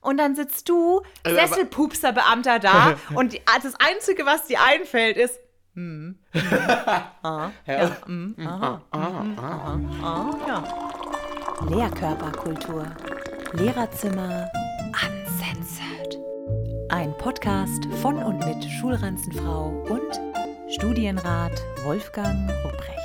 [0.00, 5.16] Und dann sitzt du, Also, aber- Sesselpupser-Beamter da und die, das Einzige, was dir einfällt,
[5.16, 5.38] ist,
[5.74, 6.18] hm,
[7.22, 10.64] ah, ja, hm, aha, aha, ja.
[11.68, 12.86] Lehrkörperkultur.
[13.52, 14.48] Lehrerzimmer
[14.92, 16.18] uncensored.
[16.90, 20.20] Ein Podcast von und mit Schulranzenfrau und
[20.72, 21.52] Studienrat
[21.84, 22.98] Wolfgang Rupprecht.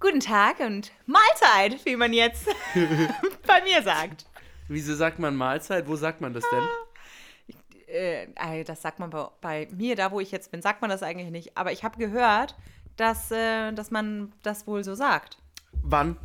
[0.00, 2.46] Guten Tag und Mahlzeit, wie man jetzt
[3.46, 4.26] bei mir sagt.
[4.68, 5.86] Wieso sagt man Mahlzeit?
[5.86, 7.56] Wo sagt man das denn?
[7.86, 10.90] Äh, ey, das sagt man bei, bei mir, da wo ich jetzt bin, sagt man
[10.90, 11.56] das eigentlich nicht.
[11.56, 12.56] Aber ich habe gehört,
[12.96, 15.38] dass, äh, dass man das wohl so sagt.
[15.82, 16.16] Wann?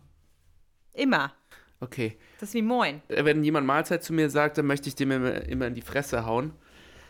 [0.93, 1.33] Immer.
[1.81, 2.17] Okay.
[2.39, 3.01] Das ist wie Moin.
[3.09, 5.81] Äh, Wenn jemand Mahlzeit zu mir sagt, dann möchte ich dem immer, immer in die
[5.81, 6.53] Fresse hauen.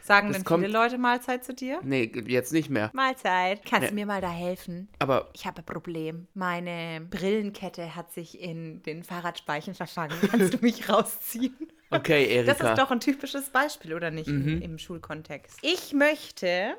[0.09, 1.80] Sagen Das denn kommt- viele Leute Mahlzeit zu dir?
[1.84, 2.90] Nee, jetzt nicht mehr.
[2.94, 3.63] Mahlzeit.
[3.63, 3.90] Kannst Nee.
[3.90, 4.90] du mir mal da helfen?
[4.98, 6.27] Aber Ich habe ein Problem.
[6.34, 10.18] Meine Brillenkette hat sich in den Fahrradspeichen verfangen.
[10.32, 11.55] Kannst du mich rausziehen?
[11.91, 12.54] okay, Erika.
[12.54, 15.59] Das ist doch ein typisches Beispiel, oder nicht, im, im Schulkontext?
[15.62, 16.76] Ich möchte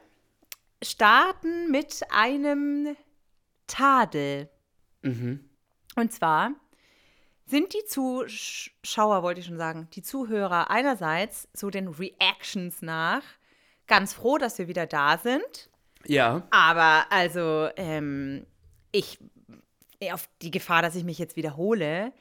[0.82, 2.96] starten mit einem
[3.66, 4.48] Tadel.
[5.02, 5.48] Mhm.
[5.96, 6.52] Und zwar
[7.50, 13.22] sind die Zuschauer, wollte ich schon sagen, die Zuhörer einerseits so den Reactions nach
[13.86, 15.68] ganz froh, dass wir wieder da sind.
[16.06, 16.46] Ja.
[16.50, 18.46] Aber also, ähm,
[18.92, 19.18] ich,
[20.12, 22.12] auf die Gefahr, dass ich mich jetzt wiederhole,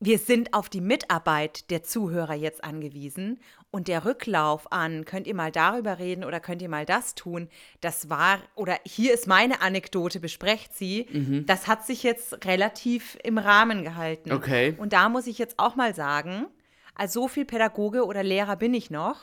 [0.00, 3.40] wir sind auf die Mitarbeit der Zuhörer jetzt angewiesen.
[3.70, 7.50] Und der Rücklauf an, könnt ihr mal darüber reden oder könnt ihr mal das tun,
[7.82, 13.36] das war, oder hier ist meine Anekdote, besprecht sie, das hat sich jetzt relativ im
[13.36, 14.32] Rahmen gehalten.
[14.32, 14.74] Okay.
[14.78, 16.46] Und da muss ich jetzt auch mal sagen,
[16.94, 19.16] also so viel Pädagoge oder Lehrer bin ich noch,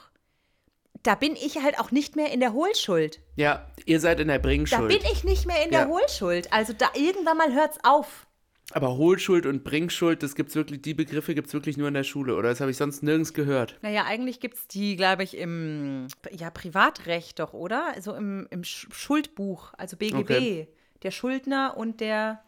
[1.01, 3.21] da bin ich halt auch nicht mehr in der Hohlschuld.
[3.35, 4.87] Ja, ihr seid in der Da Bringschuld.
[4.89, 5.81] bin ich nicht mehr in Ja.
[5.81, 6.53] der Hohlschuld.
[6.53, 8.24] Also da irgendwann mal hört's auf.
[8.71, 12.03] Aber Hohlschuld und Bringschuld, das gibt's wirklich, die Begriffe gibt es wirklich nur in der
[12.03, 12.49] Schule, oder?
[12.49, 13.77] Das habe ich sonst nirgends gehört.
[13.81, 17.93] Naja, eigentlich gibt's die, glaube ich, im ja, Privatrecht doch, oder?
[17.93, 20.17] Also im, im Sch Schuldbuch, also BGB.
[20.19, 20.67] Okay.
[21.03, 22.41] Der Schuldner und der,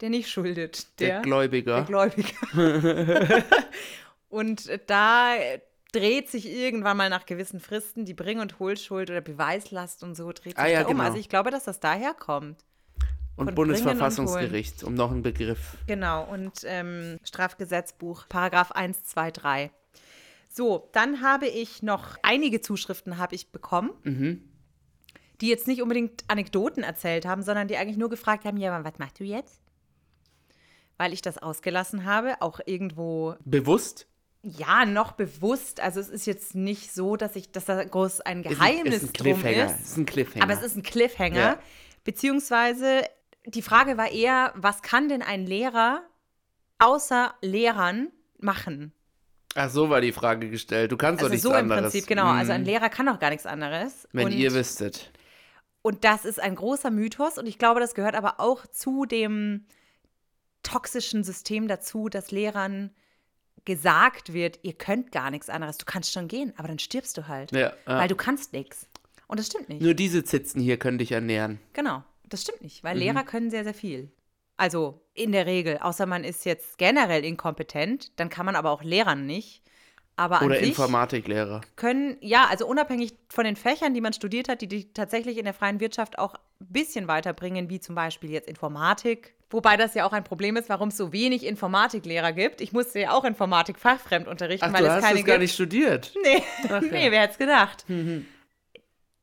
[0.00, 0.86] der nicht schuldet.
[1.00, 1.82] Der, Der, Gläubiger.
[1.82, 3.42] der Gläubiger.
[4.28, 5.34] und da
[5.92, 10.32] dreht sich irgendwann mal nach gewissen Fristen die Bring- und Hohlschuld oder Beweislast und so
[10.32, 10.92] dreht sich Ah, ja, da um.
[10.92, 11.04] genau.
[11.04, 12.64] Also ich glaube, dass das daher kommt.
[13.36, 15.76] Und Bundesverfassungsgericht, um noch einen Begriff.
[15.86, 19.70] Genau, und ähm, Strafgesetzbuch, Paragraph 1, 2, 3.
[20.48, 23.90] So, dann habe ich noch einige Zuschriften habe ich bekommen,
[25.40, 28.98] die jetzt nicht unbedingt Anekdoten erzählt haben, sondern die eigentlich nur gefragt haben, ja, was
[28.98, 29.60] machst du jetzt?
[30.96, 34.06] Weil ich das ausgelassen habe, auch irgendwo, Bewusst?
[34.42, 35.80] ja, noch bewusst.
[35.80, 39.02] Also es ist jetzt nicht so, dass ich, dass da groß ein Ist ein- Geheimnis
[39.02, 39.66] ist ein drum Cliffhanger.
[39.74, 39.80] ist.
[39.80, 40.44] Ist ein Cliffhanger.
[40.44, 41.36] Aber es ist ein Cliffhanger.
[41.36, 41.58] Ja.
[42.04, 43.02] Beziehungsweise
[43.46, 46.02] die Frage war eher, was kann denn ein Lehrer
[46.78, 48.92] außer Lehrern machen?
[49.54, 50.90] Ach, so war die Frage gestellt.
[50.90, 51.82] Du kannst Also doch nichts so im anderes.
[51.92, 52.26] Prinzip, genau.
[52.26, 54.08] Also ein Mm, Lehrer kann doch gar nichts anderes.
[54.12, 55.12] Wenn und, ihr wüsstet.
[55.82, 59.66] und das ist ein großer Mythos und ich glaube, das gehört aber auch zu dem
[60.62, 62.90] toxischen System dazu, dass Lehrern
[63.64, 65.78] gesagt wird, ihr könnt gar nichts anderes.
[65.78, 67.52] Du kannst schon gehen, aber dann stirbst du halt.
[67.52, 67.74] Ja, ja.
[67.86, 68.86] Weil du kannst nichts.
[69.26, 69.80] Und das stimmt nicht.
[69.82, 71.60] Nur diese Zitzen hier können dich ernähren.
[71.72, 72.88] Genau, das stimmt nicht, Mhm.
[72.88, 74.10] weil Lehrer können sehr, sehr viel.
[74.56, 78.82] Also in der Regel, außer man ist jetzt generell inkompetent, dann kann man aber auch
[78.82, 79.62] Lehrern nicht.
[80.16, 81.60] Aber Oder Informatiklehrer.
[81.74, 85.44] können, ja, also unabhängig von den Fächern, die man studiert hat, die dich tatsächlich in
[85.44, 89.34] der freien Wirtschaft auch ein bisschen weiterbringen, wie zum Beispiel jetzt Informatik.
[89.50, 92.60] Wobei das ja auch ein Problem ist, warum es so wenig Informatiklehrer gibt.
[92.60, 95.34] Ich musste ja auch Informatik fachfremd unterrichten, Ach, weil du es hast keine das gar
[95.36, 95.42] gibt.
[95.42, 96.14] nicht studiert.
[96.22, 97.84] Nee, Ach, nee wer hätte es gedacht?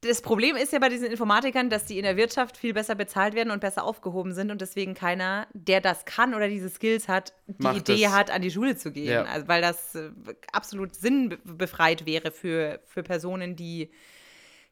[0.01, 3.35] Das Problem ist ja bei diesen Informatikern, dass die in der Wirtschaft viel besser bezahlt
[3.35, 7.33] werden und besser aufgehoben sind und deswegen keiner, der das kann oder diese Skills hat,
[7.45, 8.11] die Macht Idee das.
[8.11, 9.11] hat, an die Schule zu gehen.
[9.11, 9.23] Ja.
[9.25, 10.09] Also, weil das äh,
[10.51, 13.91] absolut sinnbefreit wäre für, für Personen, die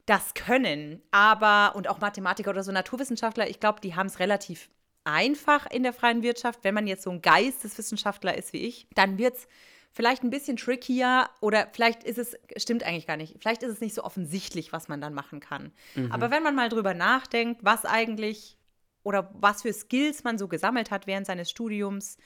[0.08, 1.04] das können.
[1.12, 4.70] Aber, und auch Mathematiker oder so Naturwissenschaftler, ich glaube, die haben es relativ
[5.04, 6.64] einfach in der freien Wirtschaft.
[6.64, 9.48] Wenn man jetzt so ein Geisteswissenschaftler ist wie ich, dann wird es
[9.92, 13.82] vielleicht ein bisschen trickier oder vielleicht ist es, stimmt eigentlich gar nicht, vielleicht ist es
[13.82, 15.72] nicht so offensichtlich, was man dann machen kann.
[16.10, 18.58] Aber wenn man mal drüber nachdenkt, was eigentlich
[19.04, 22.18] oder was für Skills man so gesammelt hat während seines Studiums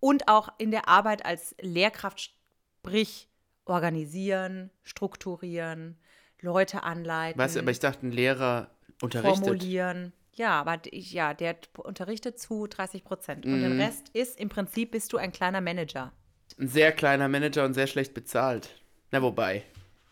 [0.00, 2.32] und auch in der Arbeit als Lehrkraft,
[2.80, 3.28] sprich
[3.64, 5.98] organisieren, strukturieren,
[6.40, 8.70] Leute anleiten, Was, aber ich dachte, ein Lehrer
[9.02, 9.44] unterrichtet.
[9.44, 10.12] formulieren.
[10.34, 13.46] Ja, aber ja, der unterrichtet zu 30 Prozent.
[13.46, 16.12] Und den Rest ist im Prinzip bist du ein kleiner Manager.
[16.58, 18.80] Ein sehr kleiner Manager und sehr schlecht bezahlt.
[19.10, 19.62] Na, wobei.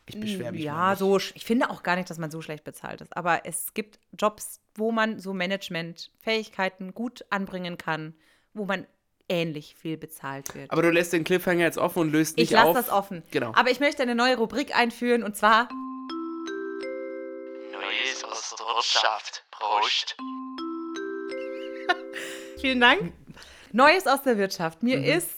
[0.07, 0.99] Ich beschwere mich mal Ja, nicht.
[0.99, 3.17] so, ich finde auch gar nicht, dass man so schlecht bezahlt ist.
[3.17, 8.15] Aber es gibt Jobs, wo man so Management-Fähigkeiten gut anbringen kann,
[8.53, 8.87] wo man
[9.31, 10.71] ähnlich viel bezahlt wird.
[10.71, 12.77] Aber du lässt den Cliffhanger jetzt offen und löst nicht ich lasse auf.
[12.77, 13.23] das offen.
[13.31, 13.53] Genau.
[13.55, 15.71] Aber ich möchte eine neue Rubrik einführen und zwar
[17.73, 19.45] Neues aus der Wirtschaft.
[19.51, 20.17] Prost.
[22.61, 23.15] Vielen Dank.
[23.73, 24.83] Neues aus der Wirtschaft.
[24.83, 25.31] Mir ist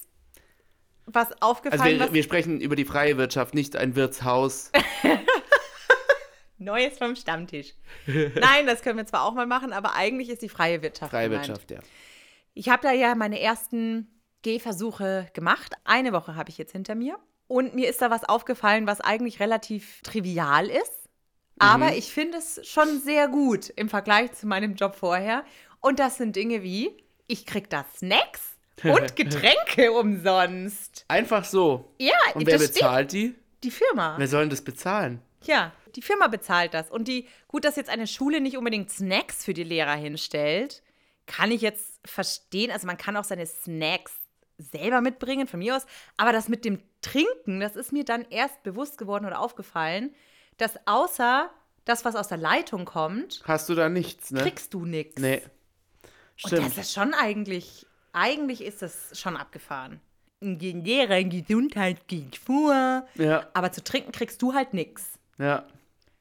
[1.06, 1.34] was Mhm.
[1.34, 4.70] Also aufgefallen, wir, was wir sprechen über die freie Wirtschaft, nicht ein Wirtshaus.
[6.58, 7.74] Neues vom Stammtisch.
[8.06, 11.10] Nein, das können wir zwar auch mal machen, aber eigentlich ist die freie Wirtschaft.
[11.10, 11.48] Freie gemeint.
[11.48, 11.80] Wirtschaft, ja.
[12.54, 14.08] Ich habe da ja meine ersten
[14.42, 15.74] Gehversuche gemacht.
[15.84, 17.18] Eine Woche habe ich jetzt hinter mir.
[17.46, 21.08] Und mir ist da was aufgefallen, was eigentlich relativ trivial ist.
[21.58, 25.44] Aber ich finde es schon sehr gut im Vergleich zu meinem Job vorher.
[25.80, 26.90] Und das sind Dinge wie,
[27.26, 31.04] ich krieg da Snacks und Getränke umsonst.
[31.08, 31.92] Einfach so.
[31.98, 33.34] Ja, Und wer bezahlt die?
[33.62, 34.16] Die Firma.
[34.18, 35.20] Wer soll denn das bezahlen?
[35.44, 36.90] Ja, die Firma bezahlt das.
[36.90, 40.82] Und die, gut, dass jetzt eine Schule nicht unbedingt Snacks für die Lehrer hinstellt,
[41.26, 42.70] kann ich jetzt verstehen.
[42.70, 44.12] Also man kann auch seine Snacks
[44.58, 45.86] selber mitbringen, von mir aus.
[46.16, 50.14] Aber das mit dem Trinken, das ist mir dann erst bewusst geworden oder aufgefallen,
[50.58, 51.50] dass außer
[51.84, 54.40] das, was aus der Leitung kommt, Hast du da nichts, ne?
[54.42, 55.20] kriegst du nichts.
[55.20, 55.42] Nee.
[56.42, 56.66] Und Stimmt.
[56.66, 57.85] das ist schon eigentlich,
[58.16, 60.00] eigentlich ist das schon abgefahren.
[60.40, 63.06] Die Lehrer Gesundheit geht vor.
[63.14, 65.12] Ja, Aber zu trinken kriegst du halt nichts.
[65.38, 65.64] ja.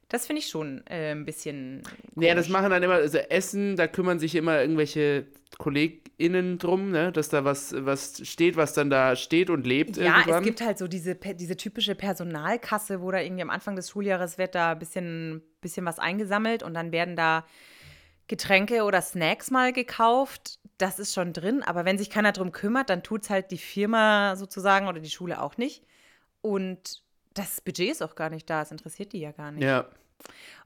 [0.08, 1.82] Das finde ich schon äh, ein bisschen.
[2.14, 2.48] Ja, das komisch.
[2.50, 5.26] machen dann immer, also Essen, da kümmern sich immer irgendwelche
[5.58, 7.10] KollegInnen drum, ne?
[7.10, 10.38] Dass da was, was steht, was dann da steht und lebt Ja, irgendwann.
[10.42, 14.38] es gibt halt so diese, diese typische Personalkasse, wo da irgendwie am Anfang des Schuljahres
[14.38, 17.44] wird da ein bisschen, bisschen was eingesammelt und dann werden da
[18.28, 20.58] Getränke oder Snacks mal gekauft.
[20.78, 23.58] Das ist schon drin, aber wenn sich keiner drum kümmert, dann tut es halt die
[23.58, 25.82] Firma sozusagen oder die Schule auch nicht.
[26.42, 27.02] Und
[27.34, 29.64] das Budget ist auch gar nicht da, es interessiert die ja gar nicht.
[29.64, 29.88] ja.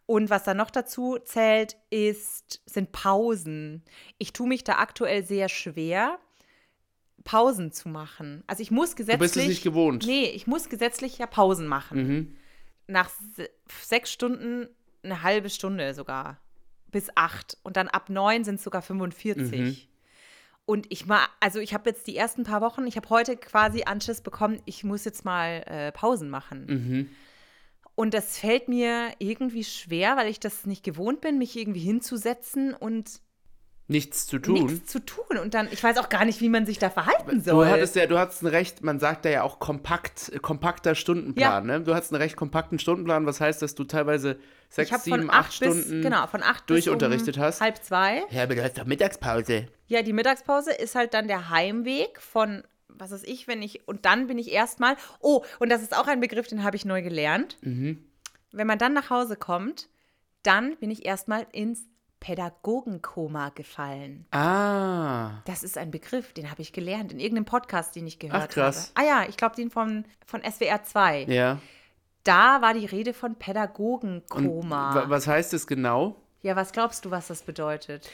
[0.07, 3.85] Und was dann noch dazu zählt, ist, sind Pausen.
[4.19, 6.19] Ich tue mich da aktuell sehr schwer,
[7.23, 8.43] Pausen zu machen.
[8.49, 9.21] Also ich muss gesetzlich.
[9.21, 10.07] bist es nicht gewohnt.
[10.07, 11.99] Nee, ich muss gesetzlich ja Pausen machen.
[12.03, 12.37] Mhm.
[12.89, 13.51] Nach se
[13.83, 14.69] sechs Stunden
[15.05, 16.41] eine halbe Stunde sogar.
[16.91, 17.57] Bis acht.
[17.63, 19.61] Und dann ab neun sind es sogar 45.
[19.61, 19.77] Mhm.
[20.65, 23.83] Und ich mal, also ich habe jetzt die ersten paar Wochen, ich habe heute quasi
[23.85, 26.67] Anschiss bekommen, ich muss jetzt mal äh, Pausen machen.
[26.67, 27.09] Mhm.
[27.97, 32.73] Und das fällt mir irgendwie schwer, weil ich das nicht gewohnt bin, mich irgendwie hinzusetzen
[32.73, 33.21] und
[33.91, 34.67] Nichts zu tun.
[34.67, 35.37] nichts zu tun.
[35.43, 37.67] Und dann, ich weiß auch gar nicht, wie man sich da verhalten Du soll.
[37.67, 41.67] hattest ja, du hattest ein recht, man sagt da ja auch kompakt, äh, kompakter Stundenplan,
[41.67, 41.81] ne?
[41.81, 44.39] Du hattest einen recht kompakten Stundenplan, was heißt, dass du teilweise
[44.69, 47.43] sechs, ich habe sieben, von acht acht bis, Stunden genau, von acht durchunterrichtet bis um
[47.43, 47.61] hast.
[47.61, 48.23] halb zwei.
[48.31, 49.67] Ja, aber du hast doch Mittagspause.
[49.89, 54.07] Ja, die Mittagspause ist halt dann der Heimweg von, was weiß ich, wenn ich, und
[54.07, 57.03] dann bin ich erstmal, oh, und das ist auch ein Begriff, den habe ich neu
[57.03, 57.57] gelernt.
[57.63, 58.05] Mhm.
[58.53, 59.89] Wenn man dann nach Hause kommt,
[60.45, 61.90] dann bin ich erstmal ins
[62.21, 64.27] Pädagogenkoma gefallen.
[64.31, 65.41] Ah.
[65.47, 68.49] Das ist ein Begriff, den habe ich gelernt in irgendeinem Podcast, den ich gehört Ach,
[68.49, 68.93] krass.
[68.95, 69.07] habe.
[69.07, 71.25] Ah ja, ich glaube den von, von SWR 2.
[71.25, 71.59] Ja.
[72.25, 74.95] Da war die Rede von Und Pädagogenkoma.
[74.95, 76.17] wa- was heißt das genau?
[76.43, 78.09] ja, was glaubst du, was das bedeutet?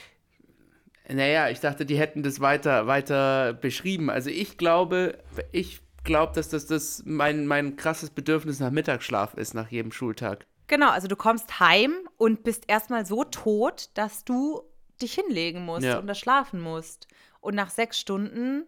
[1.09, 4.09] Naja, ich dachte, die hätten das weiter, weiter beschrieben.
[4.09, 5.17] Also ich glaube,
[5.53, 10.45] ich glaube, dass das, das mein, mein krasses Bedürfnis nach Mittagsschlaf ist, nach jedem Schultag.
[10.67, 14.61] Genau, also du kommst heim und bist erstmal so tot, dass du
[15.01, 15.99] dich hinlegen musst Ja.
[15.99, 17.07] und da schlafen musst.
[17.39, 18.65] Und nach sechs Stunden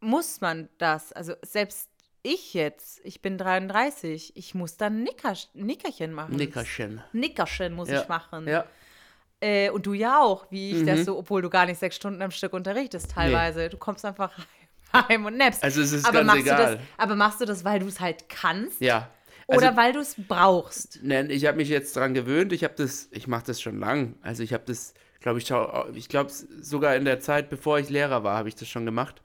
[0.00, 1.12] muss man das.
[1.12, 1.88] Also selbst
[2.22, 6.36] ich jetzt, ich bin 33, ich muss dann Nicker, Nickerchen machen.
[6.36, 7.02] Nickerchen.
[7.12, 8.02] Nickerchen muss Ja.
[8.02, 8.46] ich machen.
[8.46, 8.64] Ja.
[9.40, 10.86] Äh, und du ja auch, wie ich Mhm.
[10.86, 13.68] das so, obwohl du gar nicht sechs Stunden am Stück unterrichtest teilweise.
[13.70, 14.32] Du kommst einfach
[14.92, 15.62] heim und nappst.
[15.62, 16.56] Also es ist aber ganz egal.
[16.72, 18.80] Du das, aber machst du das, weil du es halt kannst?
[18.80, 19.08] Ja.
[19.56, 21.00] Oder Also- weil du es brauchst?
[21.02, 22.52] Nein, ich habe mich jetzt dran gewöhnt.
[22.52, 24.14] Ich habe das, ich mache das schon lang.
[24.22, 25.50] Also ich habe das, glaube ich,
[25.94, 26.30] ich glaube
[26.60, 29.22] sogar in der Zeit, bevor ich Lehrer war, habe ich das schon gemacht.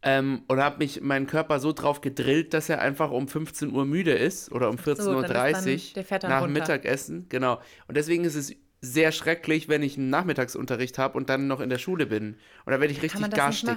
[0.00, 3.84] Ähm, und habe mich meinen Körper so drauf gedrillt, dass er einfach um 15 Uhr
[3.84, 6.60] müde ist oder um dann ist 14.30 dann- der fährt Uhr nach dem runter.
[6.60, 7.26] Mittagessen.
[7.28, 7.60] Genau.
[7.88, 11.68] Und deswegen ist es sehr schrecklich, wenn ich einen Nachmittagsunterricht habe und dann noch in
[11.68, 12.36] der Schule bin.
[12.64, 13.76] Und da werde ich richtig garstig.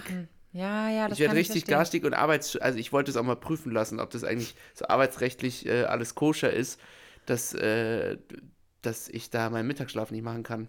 [0.53, 1.77] Ja, ja, das Ich werde richtig verstehen.
[1.77, 2.58] garstig und arbeits...
[2.58, 6.15] Also ich wollte es auch mal prüfen lassen, ob das eigentlich so arbeitsrechtlich äh, alles
[6.15, 6.79] koscher ist,
[7.25, 8.17] dass, äh,
[8.81, 10.67] dass ich da meinen Mittagsschlaf nicht machen kann.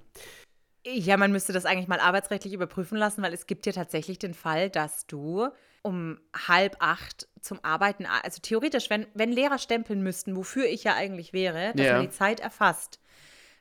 [0.84, 4.34] Ja, man müsste das eigentlich mal arbeitsrechtlich überprüfen lassen, weil es gibt ja tatsächlich den
[4.34, 5.48] Fall, dass du
[5.82, 10.94] um halb acht zum Arbeiten, also theoretisch, wenn, wenn Lehrer stempeln müssten, wofür ich ja
[10.94, 11.94] eigentlich wäre, dass Ja.
[11.94, 13.00] man die Zeit erfasst.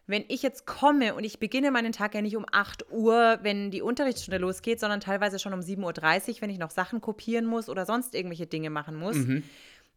[0.07, 3.71] Wenn ich jetzt komme und ich beginne meinen Tag ja nicht um 8 Uhr, wenn
[3.71, 7.69] die Unterrichtsstunde losgeht, sondern teilweise schon um 7.30 Uhr, wenn ich noch Sachen kopieren muss
[7.69, 9.15] oder sonst irgendwelche Dinge machen muss.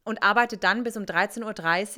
[0.06, 1.42] Und arbeite dann bis um 13.30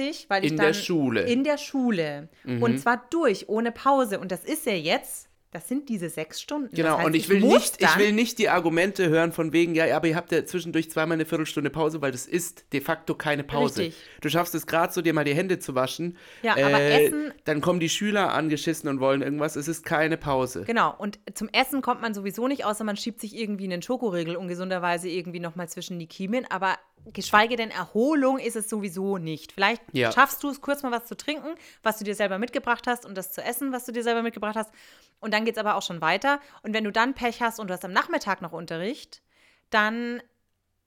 [0.08, 1.22] Uhr, weil ich In dann der Schule.
[1.22, 2.28] in der Schule.
[2.62, 4.20] Und zwar durch, ohne Pause.
[4.20, 6.68] Und das ist ja jetzt, Das sind diese sechs Stunden.
[6.76, 9.54] Genau, das heißt, und ich will, muss nicht, ich will nicht die Argumente hören von
[9.54, 12.82] wegen, ja, aber ihr habt ja zwischendurch zweimal eine Viertelstunde Pause, weil das ist de
[12.82, 13.84] facto keine Pause.
[13.84, 13.96] Richtig.
[14.20, 16.18] Du schaffst es gerade so, dir mal die Hände zu waschen.
[16.42, 19.56] Ja, aber Essen- Dann kommen die Schüler angeschissen und wollen irgendwas.
[19.56, 20.64] Es ist keine Pause.
[20.66, 24.36] Genau, und zum Essen kommt man sowieso nicht, außer man schiebt sich irgendwie einen Schokoriegel
[24.36, 26.44] ungesunderweise irgendwie nochmal zwischen die Kiemen.
[26.50, 26.76] Aber
[27.12, 29.52] geschweige denn Erholung ist es sowieso nicht.
[29.52, 30.10] Vielleicht Ja.
[30.12, 33.14] schaffst du es kurz mal was zu trinken, was du dir selber mitgebracht hast und
[33.16, 34.72] das zu essen, was du dir selber mitgebracht hast.
[35.20, 36.40] Und dann geht es aber auch schon weiter.
[36.62, 39.22] Und wenn du dann Pech hast und du hast am Nachmittag noch Unterricht,
[39.70, 40.22] dann,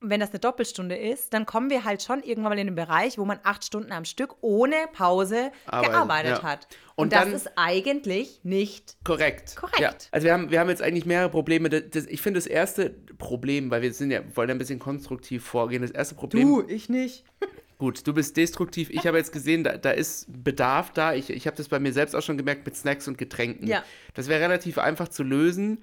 [0.02, 3.18] wenn das eine Doppelstunde ist, dann kommen wir halt schon irgendwann mal in den Bereich,
[3.18, 6.44] wo man acht Stunden am Stück ohne Pause Arbeitet, gearbeitet ja.
[6.44, 6.68] hat.
[6.96, 9.56] Und Und, das dann- ist eigentlich nicht Korrekt.
[9.58, 9.80] Korrekt.
[9.82, 9.94] Ja.
[10.12, 11.70] Also wir haben, wir haben jetzt eigentlich mehrere Probleme.
[11.70, 14.80] Das, das, ich finde das erste Problem, weil wir sind ja, wollen ja ein bisschen
[14.80, 15.82] konstruktiv vorgehen.
[15.82, 16.64] Das erste Problem.
[16.68, 17.26] ich nicht.
[17.78, 18.90] Gut, du bist destruktiv.
[18.90, 21.14] Ich habe jetzt gesehen, da, da ist Bedarf da.
[21.14, 23.68] Ich, ich habe das bei mir selbst auch schon gemerkt mit Snacks und Getränken.
[23.68, 23.84] Ja.
[24.14, 25.82] Das wäre relativ einfach zu lösen.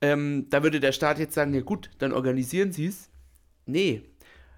[0.00, 3.07] Ähm, da würde der Staat jetzt sagen, ja gut, dann organisieren Sie es.
[3.68, 4.02] Nee.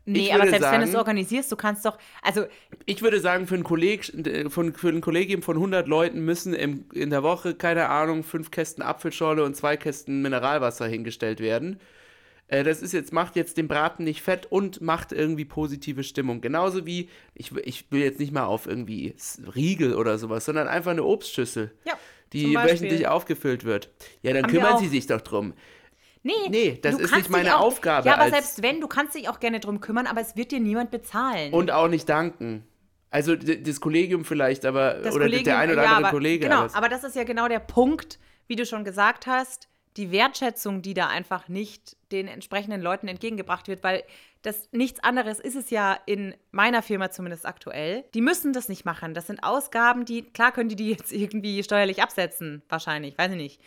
[0.07, 2.47] Nee, Ich aber selbst wenn du sagen- es organisierst, du kannst doch, also
[2.87, 6.55] Ich würde sagen, für ein, Kolleg, äh, von, für ein Kollegium von 100 Leuten müssen
[6.55, 11.79] im, in der Woche, keine Ahnung, fünf Kästen Apfelschorle und zwei Kästen Mineralwasser hingestellt werden.
[12.49, 16.41] Äh, das ist jetzt, macht jetzt den Braten nicht fett und macht irgendwie positive Stimmung.
[16.41, 19.15] Genauso wie, ich, ich will jetzt nicht mal auf irgendwie
[19.55, 21.93] Riegel oder sowas, sondern einfach eine Obstschüssel, ja,
[22.33, 23.91] die wöchentlich aufgefüllt wird.
[24.23, 25.53] Ja, dann Haben kümmern sie sich doch drum.
[26.23, 29.29] Nee, Nee, das ist nicht meine auch, Aufgabe Ja, aber selbst wenn, du kannst dich
[29.29, 31.53] auch gerne drum kümmern, aber es wird dir niemand bezahlen.
[31.53, 32.67] Und auch nicht danken.
[33.11, 36.45] Also das Kollegium vielleicht, aber, das oder Kollegium, der ein oder ja, andere aber, Kollege.
[36.47, 40.13] Genau, aber- aber das ist ja genau der Punkt, wie du schon gesagt hast, die
[40.13, 44.05] Wertschätzung, die da einfach nicht den entsprechenden Leuten entgegengebracht wird, weil
[44.43, 48.05] das nichts anderes ist es ja in meiner Firma zumindest aktuell.
[48.15, 49.15] Die müssen das nicht machen.
[49.15, 53.37] Das sind Ausgaben, die, klar können die die jetzt irgendwie steuerlich absetzen, wahrscheinlich, weiß ich
[53.37, 53.61] nicht.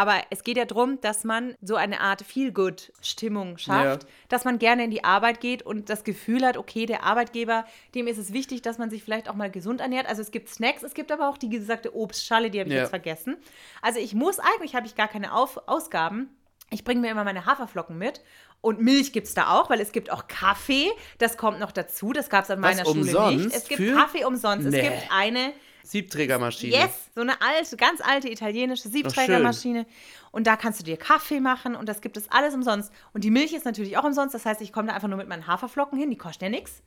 [0.00, 4.08] Aber es geht ja darum, dass man so eine Art Feel-Good-Stimmung schafft, Ja.
[4.30, 8.06] dass man gerne in die Arbeit geht und das Gefühl hat, okay, der Arbeitgeber, dem
[8.06, 10.06] ist es wichtig, dass man sich vielleicht auch mal gesund ernährt.
[10.08, 12.80] Also es gibt Snacks, es gibt aber auch die gesagte Obstschale, die habe ich Ja.
[12.82, 13.36] jetzt vergessen.
[13.82, 16.30] Also ich muss eigentlich, habe ich gar keine Auf Ausgaben.
[16.70, 18.22] Ich bringe mir immer meine Haferflocken mit.
[18.62, 20.88] Und Milch gibt es da auch, weil es gibt auch Kaffee.
[21.18, 22.12] Das kommt noch dazu.
[22.12, 23.44] Das gab es an Was, meiner Schule umsonst?
[23.46, 23.56] nicht.
[23.56, 24.66] Es gibt Kaffee umsonst.
[24.68, 24.78] Nee.
[24.80, 25.52] Es gibt eine
[25.90, 26.74] Siebträgermaschine.
[26.74, 29.86] Yes, so eine alte, ganz alte italienische Siebträgermaschine.
[30.30, 32.92] Und da kannst du dir Kaffee machen und das gibt es alles umsonst.
[33.12, 34.34] Und die Milch ist natürlich auch umsonst.
[34.34, 36.82] Das heißt, ich komme da einfach nur mit meinen Haferflocken hin, die kosten ja nichts.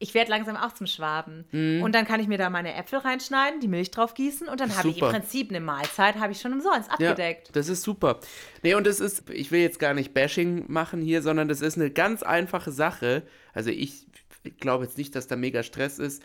[0.00, 1.44] Ich werde langsam auch zum Schwaben.
[1.52, 1.82] Mhm.
[1.82, 4.76] Und dann kann ich mir da meine Äpfel reinschneiden, die Milch drauf gießen und dann
[4.76, 5.08] habe ich im.
[5.08, 7.50] Prinzip eine Mahlzeit, habe ich schon umsonst Ja, abgedeckt.
[7.54, 8.18] das ist super.
[8.62, 11.78] Nee, und das ist, ich will jetzt gar nicht Bashing machen hier, sondern das ist
[11.78, 13.22] eine ganz einfache Sache.
[13.52, 14.06] Also ich,
[14.42, 16.22] ich glaube jetzt nicht, dass da mega Stress ist,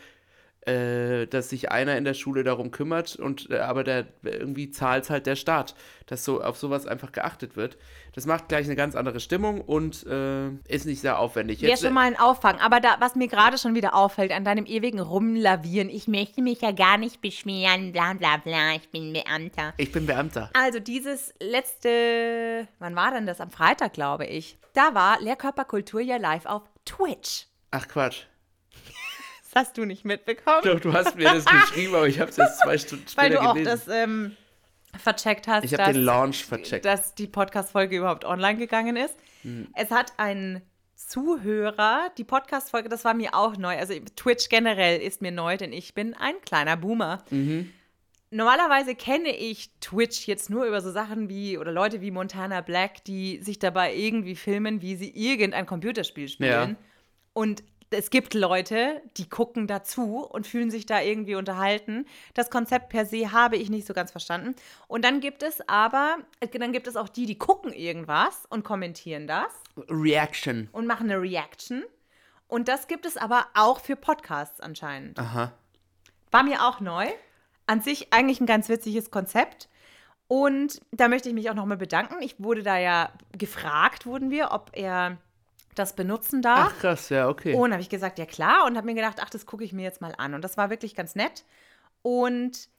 [0.62, 5.10] äh, dass sich einer in der Schule darum kümmert und äh, aber der irgendwie zahlt
[5.10, 5.74] halt der Staat,
[6.06, 7.78] dass so auf sowas einfach geachtet wird.
[8.14, 11.62] Das macht gleich eine ganz andere Stimmung und äh, ist nicht sehr aufwendig.
[11.62, 12.60] Wäre schon mal ein Auffang.
[12.60, 16.62] Aber da, was mir gerade schon wieder auffällt, an deinem ewigen Rumlavieren, ich möchte mich
[16.62, 19.74] ja gar nicht beschweren, bla bla bla, ich bin Beamter.
[19.78, 20.50] ich bin Beamter.
[20.54, 23.40] Also dieses letzte, wann war denn das?
[23.40, 24.58] Am Freitag, glaube ich.
[24.74, 27.48] Da war Lehrkörperkultur ja live auf Twitch.
[27.72, 28.24] Ach Quatsch.
[29.52, 32.38] Das hast du nicht mitbekommen, Doch, du hast mir das geschrieben, aber ich habe es
[32.38, 33.82] jetzt zwei Stunden weil später du auch gelesen.
[33.86, 34.38] das ähm,
[34.98, 36.86] vercheckt hast, ich habe den Launch vercheckt.
[36.86, 39.16] dass die Podcast-Folge überhaupt online gegangen ist.
[39.76, 40.62] Es hat ein
[40.96, 43.78] Zuhörer, die Podcast-Folge, das war mir auch neu.
[43.78, 47.24] Also Twitch generell ist mir neu, denn ich bin ein kleiner Boomer.
[48.32, 53.04] Normalerweise kenne ich Twitch jetzt nur über so Sachen wie, oder Leute wie Montana Black,
[53.06, 56.72] die sich dabei irgendwie filmen, wie sie irgendein Computerspiel spielen.
[56.72, 56.76] Ja.
[57.34, 62.06] Und es gibt Leute, die gucken dazu und fühlen sich da irgendwie unterhalten.
[62.34, 64.56] Das Konzept per se habe ich nicht so ganz verstanden.
[64.88, 68.64] Und dann gibt es aber, äh, dann gibt es auch die, die gucken irgendwas und
[68.64, 69.52] kommentieren das
[69.90, 70.70] Reaction.
[70.72, 71.84] und machen eine Reaction.
[72.48, 75.20] Und das gibt es aber auch für Podcasts anscheinend.
[75.20, 75.54] Aha.
[76.32, 77.08] War mir auch neu.
[77.68, 79.70] An sich eigentlich ein ganz witziges Konzept.
[80.28, 82.22] Und da möchte ich mich auch nochmal bedanken.
[82.22, 85.18] Ich wurde da ja gefragt, wurden wir, ob er
[85.80, 86.74] das benutzen darf.
[86.76, 87.56] Ach krass, ja, okay.
[87.56, 88.66] Und habe ich gesagt, ja klar.
[88.66, 90.34] Und habe mir gedacht, ach, das gucke ich mir jetzt mal an.
[90.34, 91.46] Und das war wirklich ganz nett.
[92.02, 92.70] Und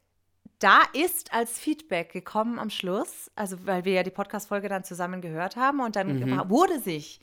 [0.59, 5.21] da ist als Feedback gekommen am Schluss, also weil wir ja die Podcast-Folge dann zusammen
[5.23, 7.21] gehört haben und dann war- wurde sich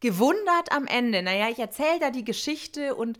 [0.00, 1.22] gewundert am Ende.
[1.22, 3.18] Naja, ich erzähle da die Geschichte und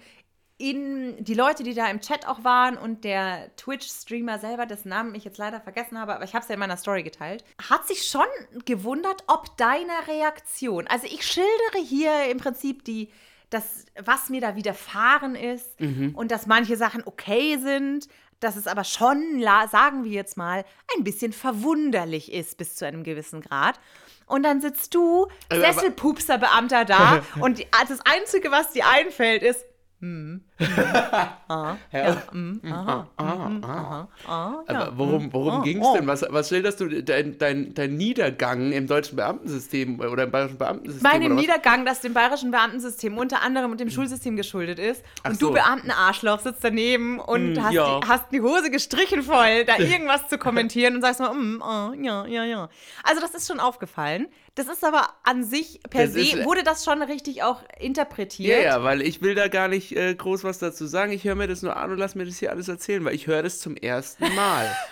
[0.58, 5.14] in die Leute, die da im Chat auch waren und der Twitch-Streamer selber, dessen Namen
[5.14, 7.86] ich jetzt leider vergessen habe, aber ich habe es ja in meiner Story geteilt, hat
[7.86, 8.24] sich schon
[8.64, 13.10] gewundert, ob deine Reaktion, also ich schildere hier im Prinzip die,
[13.50, 15.78] das, was mir da widerfahren ist
[16.14, 18.08] und dass manche Sachen okay sind,
[18.40, 20.64] dass es aber schon, sagen wir jetzt mal,
[20.96, 23.78] ein bisschen verwunderlich ist bis zu einem gewissen Grad.
[24.26, 29.64] Und dann sitzt du, aber- Sesselpupser-Beamter da und die, das Einzige, was dir einfällt, ist,
[30.06, 30.68] hm, hm,
[31.48, 35.94] ah, ja, hm, aha, mhm, aha, ah, ja, Aber worum, worum oh, ging es oh.
[35.96, 36.06] denn?
[36.06, 41.10] Was, was schilderst du, dein, dein, dein Niedergang im deutschen Beamtensystem oder im bayerischen Beamtensystem?
[41.10, 41.34] Meinem?
[41.34, 45.02] Niedergang, das dem bayerischen Beamtensystem unter anderem und dem Schulsystem geschuldet ist.
[45.22, 45.48] Ach und so.
[45.48, 48.00] du Beamtenarschloch sitzt daneben und Mm, hast, ja.
[48.00, 51.92] die, hast die Hose gestrichen voll, da irgendwas zu kommentieren und sagst mal, mm, oh,
[52.00, 52.68] ja, ja, ja.
[53.02, 54.28] Also das ist schon aufgefallen.
[54.56, 57.62] Das ist aber an sich per Das se, ist, äh, wurde das schon richtig auch
[57.62, 58.64] Ja, interpretiert.
[58.64, 61.12] ja, weil ich will da gar nicht äh, groß was dazu sagen.
[61.12, 63.26] Ich höre mir das nur an und lass mir das hier alles erzählen, weil ich
[63.26, 64.74] höre das zum ersten Mal.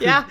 [0.00, 0.28] Ja,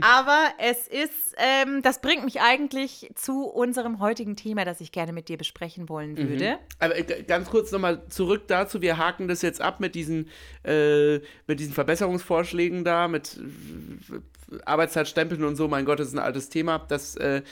[0.00, 5.12] aber es ist, ähm, das bringt mich eigentlich zu unserem heutigen Thema, das ich gerne
[5.12, 6.58] mit dir besprechen wollen würde.
[6.80, 8.82] Aber äh, ganz kurz nochmal zurück dazu.
[8.82, 10.28] Wir haken das jetzt ab mit diesen,
[10.64, 15.68] äh, mit diesen Verbesserungsvorschlägen da, mit äh, Arbeitszeitstempeln und so.
[15.68, 16.78] Mein Gott, das ist ein altes Thema.
[16.88, 17.42] Das äh,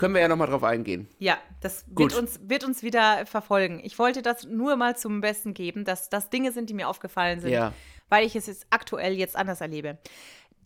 [0.00, 1.06] können wir ja nochmal drauf eingehen.
[1.18, 2.12] Ja, das Gut.
[2.12, 3.80] wird uns, wird uns wieder verfolgen.
[3.84, 7.40] Ich wollte das nur mal zum Besten geben, dass das Dinge sind, die mir aufgefallen
[7.40, 7.72] sind, Ja.
[8.08, 9.98] weil ich es jetzt aktuell jetzt anders erlebe.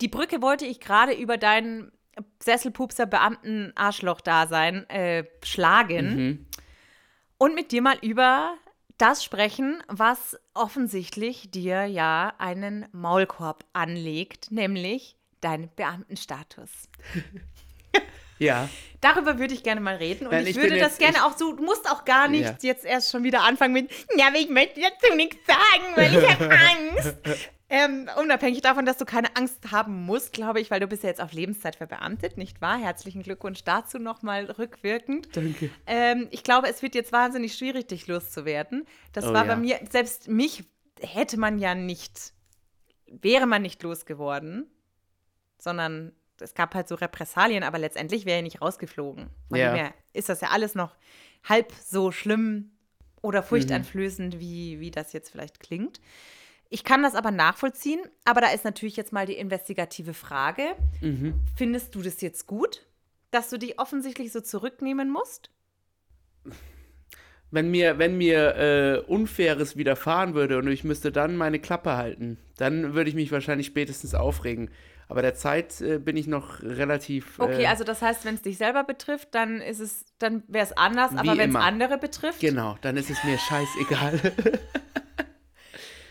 [0.01, 1.91] Die Brücke wollte ich gerade über deinen
[2.41, 6.45] Sesselpupser Beamten Arschloch-Dasein äh, schlagen Mhm.
[7.37, 8.55] und mit dir mal über
[8.97, 16.69] das sprechen, was offensichtlich dir ja einen Maulkorb anlegt, nämlich dein Beamtenstatus.
[18.37, 18.69] Ja.
[19.01, 21.37] Darüber würde ich gerne mal reden und Nein, ich, ich würde das jetzt- gerne auch
[21.37, 22.55] so, du musst auch gar nicht Ja.
[22.61, 26.29] jetzt erst schon wieder anfangen mit, ja, aber ich möchte dazu nichts sagen, weil ich
[26.29, 26.49] habe
[26.97, 27.15] Angst.
[27.69, 31.09] ähm, unabhängig davon, dass du keine Angst haben musst, glaube ich, weil du bist ja
[31.09, 32.77] jetzt auf Lebenszeit verbeamtet, nicht wahr?
[32.77, 35.35] Herzlichen Glückwunsch dazu nochmal rückwirkend.
[35.35, 35.69] Danke.
[35.87, 38.85] Ähm, ich glaube, es wird jetzt wahnsinnig schwierig, dich loszuwerden.
[39.13, 39.53] Das Oh war ja.
[39.53, 40.63] bei mir, selbst mich
[41.01, 42.33] hätte man ja nicht,
[43.07, 44.69] wäre man nicht losgeworden,
[45.57, 49.29] sondern es gab halt so Repressalien, aber letztendlich wäre er nicht rausgeflogen.
[49.49, 49.69] Von Ja.
[49.71, 50.95] dem her ist das ja alles noch
[51.43, 52.71] halb so schlimm
[53.21, 53.45] oder Mhm.
[53.45, 55.99] furchteinflößend, wie, wie das jetzt vielleicht klingt.
[56.69, 60.75] Ich kann das aber nachvollziehen, aber da ist natürlich jetzt mal die investigative Frage.
[61.01, 61.35] Mhm.
[61.55, 62.85] Findest du das jetzt gut,
[63.31, 65.51] dass du dich offensichtlich so zurücknehmen musst?
[67.51, 72.37] Wenn mir, wenn mir äh, Unfaires widerfahren würde und ich müsste dann meine Klappe halten,
[72.57, 74.71] dann würde ich mich wahrscheinlich spätestens aufregen.
[75.07, 77.39] Aber derzeit äh, bin ich noch relativ.
[77.39, 80.65] Okay, äh, also das heißt, wenn es dich selber betrifft, dann ist es, dann wäre
[80.65, 84.19] es anders, aber wenn es andere betrifft, Genau, dann ist es mir scheißegal.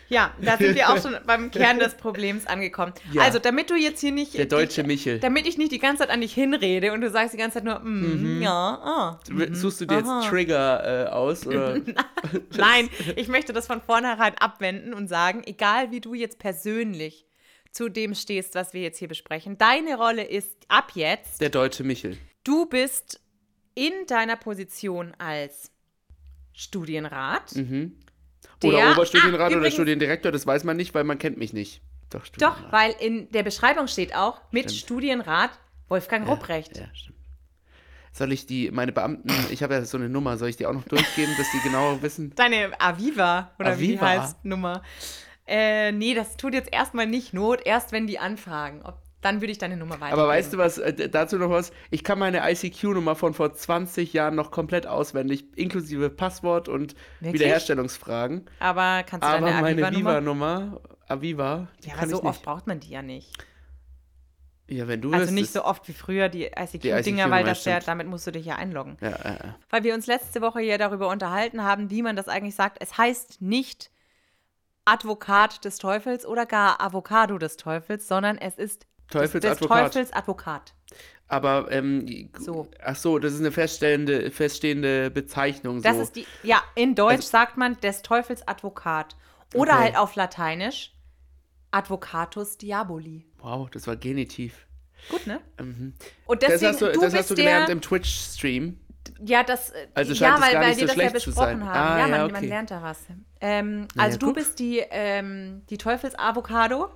[0.07, 2.93] ja, da sind wir auch schon beim Kern des Problems angekommen.
[3.11, 3.23] Ja.
[3.23, 5.19] Also, damit du jetzt hier nicht Der deutsche dich, Michel.
[5.19, 7.65] damit ich nicht die ganze Zeit an dich hinrede und du sagst die ganze Zeit
[7.65, 9.19] nur, mm, ja, ah.
[9.51, 10.29] Suchst du dir jetzt Aha.
[10.29, 11.45] Trigger äh, aus?
[11.47, 11.81] Oder?
[12.57, 17.25] Nein, ich möchte das von vornherein abwenden und sagen, egal wie du jetzt persönlich
[17.75, 21.83] zu dem stehst, was wir jetzt hier besprechen, deine Rolle ist ab jetzt, Der deutsche
[21.83, 22.17] Michel.
[22.45, 23.19] du bist
[23.75, 25.71] in deiner Position als
[26.53, 27.53] Studienrat.
[27.55, 27.97] Mhm.
[28.63, 31.81] Der- Oder Oberstudienrat Ah, oder Studiendirektor, das weiß man nicht, weil man kennt mich nicht.
[32.09, 34.79] Doch, Doch, weil in der Beschreibung steht auch mit Stimmt.
[34.85, 35.51] Studienrat
[35.89, 36.77] Wolfgang Rupprecht.
[36.77, 37.17] Ja, stimmt.
[38.13, 40.73] Soll ich die, meine Beamten, ich habe ja so eine Nummer, soll ich die auch
[40.73, 42.31] noch durchgeben, dass die genau wissen?
[42.35, 44.07] Deine Aviva oder wie Aviva?
[44.07, 44.81] heißt Nummer.
[45.47, 48.81] Äh, nee, das tut jetzt erstmal nicht Not, erst wenn die anfragen.
[48.83, 50.19] Ob, dann würde ich deine Nummer weitergeben.
[50.19, 51.71] Aber weißt du was, äh, dazu noch was?
[51.91, 57.41] Ich kann meine ICQ-Nummer von vor 20 Jahren noch komplett auswendig, inklusive Passwort und Wirklich?
[57.41, 58.45] Wiederherstellungsfragen.
[58.59, 59.97] Aber kannst du Aber deine meine?
[59.97, 63.31] Viva-Nummer, Aviva, die Ja, kann aber so oft braucht man die ja nicht.
[64.67, 67.79] Ja, wenn du Also nicht so oft wie früher die ICQ-Dinger, ICQ-Nummer, weil das ja,
[67.79, 68.97] damit musst du dich ja einloggen.
[68.99, 69.55] Ja, ja, ja.
[69.69, 72.77] Weil wir uns letzte Woche ja darüber unterhalten haben, wie man das eigentlich sagt.
[72.81, 73.91] Es heißt nicht
[74.85, 78.87] Advokat des Teufels oder gar Avocado des Teufels, sondern es ist des,
[79.21, 79.93] des Teufelsadvokat.
[79.93, 80.73] Teufels Advokat.
[81.27, 82.67] Aber, ähm, So.
[82.83, 85.81] ach so, das ist eine feststellende, feststehende Bezeichnung.
[85.81, 86.01] Das so.
[86.03, 89.15] ist die, ja, in Deutsch Also- sagt man des Teufels Advokat.
[89.55, 89.81] Oder Okay.
[89.83, 90.91] halt auf Lateinisch
[91.71, 93.25] Advocatus Diaboli.
[93.39, 94.65] Wow, das war Genitiv.
[95.09, 95.39] Gut, ne?
[95.59, 95.93] Mhm.
[96.25, 98.79] Und Das deswegen, hast du, du das bist hast du der, gelernt im Twitch-Stream.
[99.25, 101.65] Ja, das, äh, Also ja, weil, weil wir so das ja besprochen sein.
[101.65, 101.77] haben.
[101.77, 102.47] Ah, ja, ja, man, man okay.
[102.47, 102.99] lernt da was.
[103.41, 104.35] Ähm, Na ja, also du guck.
[104.35, 106.89] bist die, ähm, die Teufelsavocado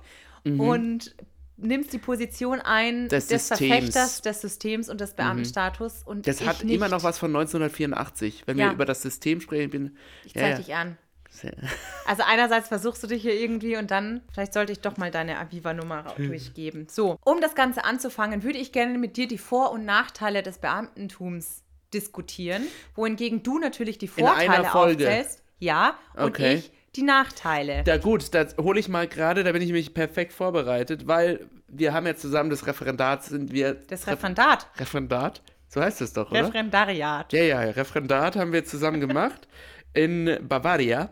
[0.44, 0.60] Mhm.
[0.60, 1.14] und
[1.58, 3.60] nimmst die Position ein Des des, Systems.
[3.60, 3.66] Mhm.
[3.74, 6.02] Verfechters des Systems und des Beamtenstatus.
[6.04, 6.74] Und Das ich hat nicht.
[6.74, 8.44] immer noch was von 1984.
[8.46, 8.66] Wenn Ja.
[8.66, 10.56] wir über das System sprechen, bin Ich ja, zeig ja.
[10.56, 10.98] dich an.
[12.06, 15.38] Also einerseits versuchst du dich hier irgendwie und dann, vielleicht sollte ich doch mal deine
[15.38, 16.86] Aviva-Nummer durchgeben.
[16.90, 20.58] So, um das Ganze anzufangen, würde ich gerne mit dir die Vor- und Nachteile des
[20.58, 22.62] Beamtentums diskutieren,
[22.94, 25.42] wohingegen du natürlich die Vorteile aufzählst.
[25.58, 26.54] Ja, und Okay.
[26.56, 27.82] ich die Nachteile.
[27.84, 31.92] Da gut, das hole ich mal gerade, da bin ich mich perfekt vorbereitet, weil wir
[31.92, 33.74] haben ja zusammen das Referendat, sind wir.
[33.74, 34.66] Das Referendat.
[34.76, 35.42] Referendat?
[35.68, 36.40] So heißt es doch, oder?
[36.40, 37.32] Referendariat.
[37.32, 39.46] ja, ja, Referendat haben wir zusammen gemacht
[39.94, 41.10] in Bavaria.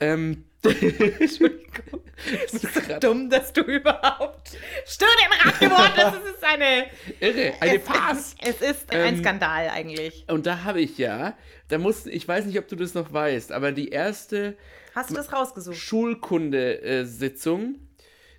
[0.00, 2.02] Ähm, Entschuldigung.
[2.44, 4.50] Es ist dumm, dass du überhaupt
[4.86, 6.12] Studienrat geworden bist.
[6.24, 6.86] Es ist eine.
[7.20, 8.36] Irre, eine Farce.
[8.38, 10.24] Es ist ein Ähm, Skandal eigentlich.
[10.28, 11.36] Und da habe ich ja,
[11.68, 14.56] da musste, ich weiß nicht, ob du das noch weißt, aber die erste
[14.94, 15.76] Hast du das rausgesucht?
[15.76, 17.76] Schulkunde-Sitzung,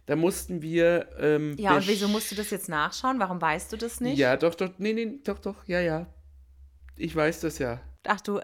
[0.05, 1.09] da mussten wir.
[1.19, 3.19] Ähm, Ja, und wieso musst du das jetzt nachschauen?
[3.19, 4.17] Warum weißt du das nicht?
[4.17, 6.05] Ja, doch, doch, nee, nee, doch, doch, ja, ja.
[6.95, 7.81] Ich weiß das ja.
[8.07, 8.39] Ach, du,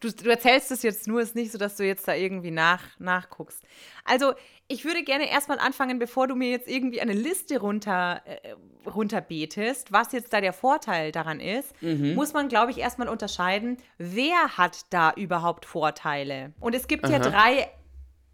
[0.00, 2.82] du, du erzählst es jetzt nur, ist nicht so, dass du jetzt da irgendwie nach,
[2.98, 3.62] nachguckst.
[4.04, 4.32] Also,
[4.68, 8.54] ich würde gerne erstmal anfangen, bevor du mir jetzt irgendwie eine Liste runter, äh,
[8.88, 12.14] runterbetest, was jetzt da der Vorteil daran ist, Mhm.
[12.14, 16.52] muss man, glaube ich, erstmal unterscheiden, wer hat da überhaupt Vorteile.
[16.60, 17.30] Und es gibt ja Aha.
[17.30, 17.68] drei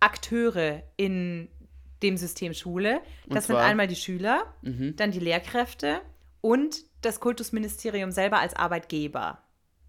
[0.00, 1.48] Akteure in
[2.02, 3.00] dem System Schule.
[3.28, 3.56] Das sind?
[3.56, 3.62] Mhm.
[3.62, 6.00] einmal die Schüler, dann die Lehrkräfte
[6.40, 9.38] und das Kultusministerium selber als Arbeitgeber.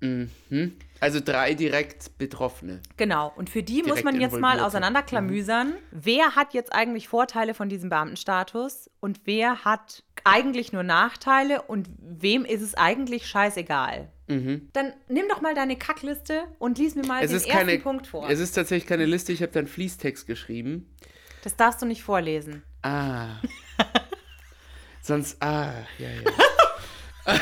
[0.04, 0.76] Mhm.
[1.00, 2.82] Also drei direkt Betroffene.
[2.98, 7.54] Genau, und für die muss direkt man jetzt mal auseinanderklamüsern, wer hat jetzt eigentlich Vorteile
[7.54, 14.10] von diesem Beamtenstatus und wer hat eigentlich nur Nachteile und wem ist es eigentlich scheißegal.
[14.28, 17.26] Dann nimm doch mal deine Kackliste und lies mir mal Mhm.
[17.26, 17.80] Es den ist ersten keine.
[17.80, 18.30] Punkt vor.
[18.30, 20.94] Es ist tatsächlich keine Liste, ich habe dann Fließtext geschrieben.
[21.44, 22.64] das darfst du nicht vorlesen.
[22.82, 23.36] Ah.
[25.02, 26.32] Sonst, ah, ja, ja.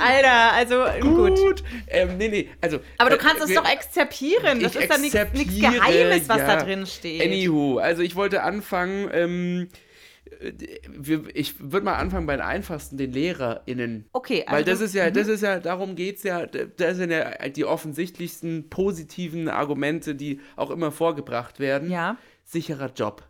[0.00, 1.62] Alter, also gut.
[1.88, 2.80] Ähm, nee, nee, also.
[2.98, 4.60] Aber du äh, kannst es wir- doch exzerpieren.
[4.60, 6.46] Das ist ja nichts Geheimes, was ja.
[6.56, 7.22] da drin steht.
[7.22, 9.68] Anywho, also ich wollte anfangen, ähm,
[10.40, 10.52] äh,
[11.34, 14.06] ich würde mal anfangen bei den einfachsten, den LehrerInnen.
[14.12, 16.96] Okay, Weil also das du- ist ja, das ist ja, darum geht es ja, das
[16.96, 21.90] sind ja die offensichtlichsten positiven Argumente, die auch immer vorgebracht werden.
[21.90, 22.16] Ja.
[22.44, 23.22] Sicherer Job.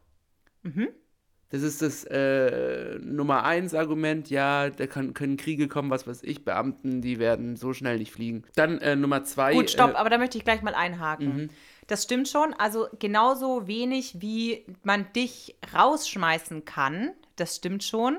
[1.51, 6.23] Das ist das äh, Nummer eins Argument, ja, da kann, können Kriege kommen, was weiß
[6.23, 8.45] ich, Beamten, die werden so schnell nicht fliegen.
[8.55, 9.53] Dann äh, Nummer zwei.
[9.55, 11.51] Gut, stopp, Äh, aber da möchte ich gleich mal einhaken.
[11.89, 12.55] Das stimmt schon.
[12.55, 18.19] Also genauso wenig, wie man dich rausschmeißen kann, das stimmt schon.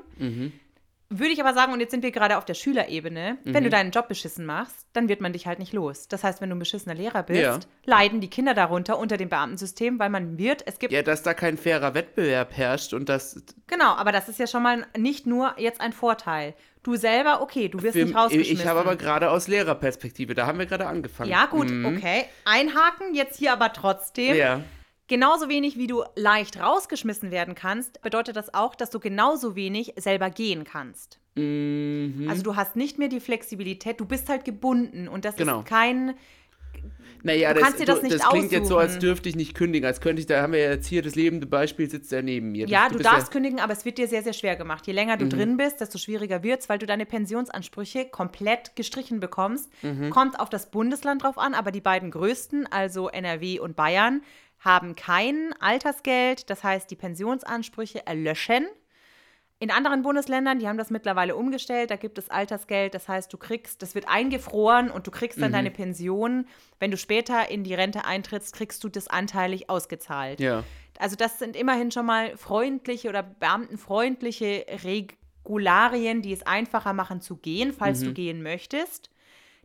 [1.14, 3.92] Würde ich aber sagen, und jetzt sind wir gerade auf der Schülerebene, wenn du deinen
[3.92, 6.08] Job beschissen machst, dann wird man dich halt nicht los.
[6.08, 7.60] Das heißt, wenn du ein beschissener Lehrer bist, Ja.
[7.86, 11.34] leiden die Kinder darunter unter dem Beamtensystem, weil man wird, es gibt ja, dass da
[11.34, 15.54] kein fairer Wettbewerb herrscht und das Genau, aber das ist ja schon mal nicht nur
[15.58, 16.54] jetzt ein Vorteil.
[16.84, 18.56] Du selber, okay, du wirst Für- nicht rausgeschmissen.
[18.56, 21.30] Ich habe aber gerade aus Lehrerperspektive, da haben wir gerade angefangen.
[21.30, 21.86] Ja, gut, Mhm.
[21.98, 22.26] okay.
[22.46, 24.36] Einhaken, jetzt hier aber trotzdem.
[24.36, 24.62] Ja.
[25.12, 29.94] Genauso wenig wie du leicht rausgeschmissen werden kannst, bedeutet das auch, dass du genauso wenig
[29.98, 31.20] selber gehen kannst.
[31.36, 32.28] Mhm.
[32.30, 35.60] Also du hast nicht mehr die Flexibilität, du bist halt gebunden und das Genau.
[35.60, 36.14] ist kein.
[37.24, 39.02] Naja, Du das, kannst dir das nicht das klingt jetzt so, als aussuchen.
[39.02, 39.86] dürfte ich nicht kündigen.
[39.86, 42.68] Als könnte ich, da haben wir jetzt hier das lebende Beispiel, sitzt er neben mir.
[42.70, 44.88] Ja, du, bist darfst kündigen, aber es wird dir sehr, sehr schwer gemacht.
[44.88, 45.30] Je länger du Mhm.
[45.30, 49.70] drin bist, desto schwieriger wird es, weil du deine Pensionsansprüche komplett gestrichen bekommst.
[49.84, 50.10] Mhm.
[50.10, 54.22] Kommt auf das Bundesland drauf an, aber die beiden größten, also NRW und Bayern,
[54.62, 56.50] haben kein Altersgeld.
[56.50, 58.66] Das heißt, die Pensionsansprüche erlöschen.
[59.60, 63.38] In anderen Bundesländern, die haben das mittlerweile umgestellt, da gibt es Altersgeld, das heißt, du
[63.38, 65.42] kriegst, das wird eingefroren und du kriegst Mhm.
[65.44, 66.48] dann deine Pension.
[66.80, 70.40] Wenn du später in die Rente eintrittst, kriegst du das anteilig ausgezahlt.
[70.40, 70.64] Ja.
[70.98, 74.66] Also das sind immerhin schon mal freundliche oder beamtenfreundliche
[75.46, 78.06] Regularien, die es einfacher machen zu gehen, falls Mhm.
[78.06, 79.12] du gehen möchtest,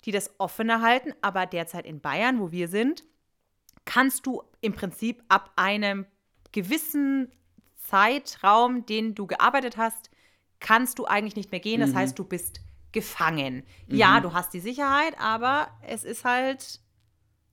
[0.04, 1.14] die das offener halten.
[1.22, 3.04] Aber derzeit in Bayern, wo wir sind,
[3.86, 6.06] kannst du im Prinzip ab einem
[6.52, 7.30] gewissen
[7.76, 10.10] Zeitraum, den du gearbeitet hast,
[10.60, 11.80] kannst du eigentlich nicht mehr gehen.
[11.80, 11.86] Mhm.
[11.86, 12.60] Das heißt, du bist
[12.92, 13.62] gefangen.
[13.88, 16.80] Ja, du hast die Sicherheit, aber es ist halt,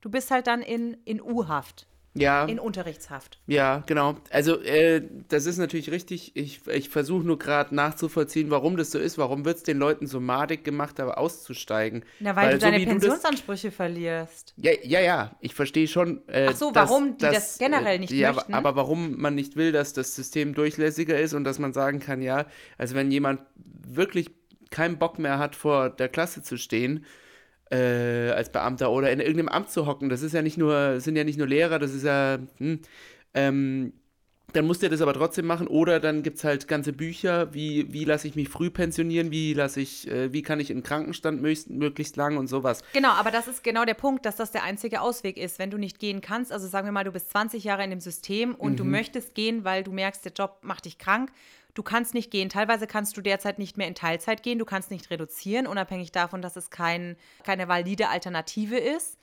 [0.00, 2.44] du bist halt dann in, in U-Haft, Ja.
[2.46, 3.40] in Unterrichtshaft.
[3.48, 4.16] Ja, genau.
[4.30, 6.36] Also, äh, das ist natürlich richtig.
[6.36, 9.18] Ich, ich versuche nur gerade nachzuvollziehen, warum das so ist.
[9.18, 12.04] Warum wird es den Leuten so madig gemacht, aber auszusteigen?
[12.20, 14.54] Na, weil, du deine so wie das- Pensionsansprüche verlierst.
[14.56, 16.22] Ja, ja, ja, ich verstehe schon.
[16.28, 18.54] Äh, Ach so, dass- warum die das generell nicht ja, möchten?
[18.54, 22.22] Aber warum man nicht will, dass das System durchlässiger ist und dass man sagen kann,
[22.22, 22.46] ja,
[22.78, 23.40] also wenn jemand
[23.86, 24.30] wirklich
[24.70, 27.04] keinen Bock mehr hat, vor der Klasse zu stehen,
[27.70, 31.16] äh, als Beamter oder in irgendeinem Amt zu hocken, das ist ja nicht nur, sind
[31.16, 32.80] ja nicht nur Lehrer, das ist ja, hm,
[33.34, 33.92] ähm,
[34.52, 37.92] dann muss der das aber trotzdem machen oder dann gibt es halt ganze Bücher, wie,
[37.92, 41.42] wie lasse ich mich früh pensionieren, wie lasse ich, äh, wie kann ich in Krankenstand
[41.42, 42.84] möglichst, möglichst lang und sowas.
[42.92, 45.58] Genau, aber das ist genau der Punkt, dass das der einzige Ausweg ist.
[45.58, 48.00] Wenn du nicht gehen kannst, also sagen wir mal, du bist 20 Jahre in dem
[48.00, 48.76] System und Mhm.
[48.76, 51.32] du möchtest gehen, weil du merkst, der Job macht dich krank.
[51.74, 52.48] Du kannst nicht gehen.
[52.48, 54.58] Teilweise kannst du derzeit nicht mehr in Teilzeit gehen.
[54.58, 59.18] Du kannst nicht reduzieren, unabhängig davon, dass es kein, keine valide Alternative ist.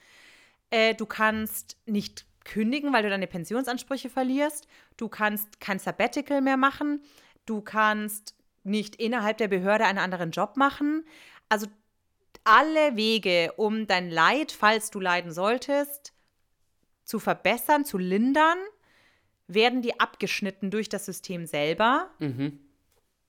[0.70, 4.68] Äh, du kannst nicht kündigen, weil du deine Pensionsansprüche verlierst.
[4.98, 7.02] Du kannst kein Sabbatical mehr machen.
[7.46, 11.06] Du kannst nicht innerhalb der Behörde einen anderen Job machen.
[11.50, 11.68] Also
[12.44, 16.14] alle Wege, um dein Leid, falls du leiden solltest,
[17.04, 18.58] zu verbessern, zu lindern,
[19.54, 22.10] werden die abgeschnitten durch das System selber.
[22.20, 22.60] Mhm.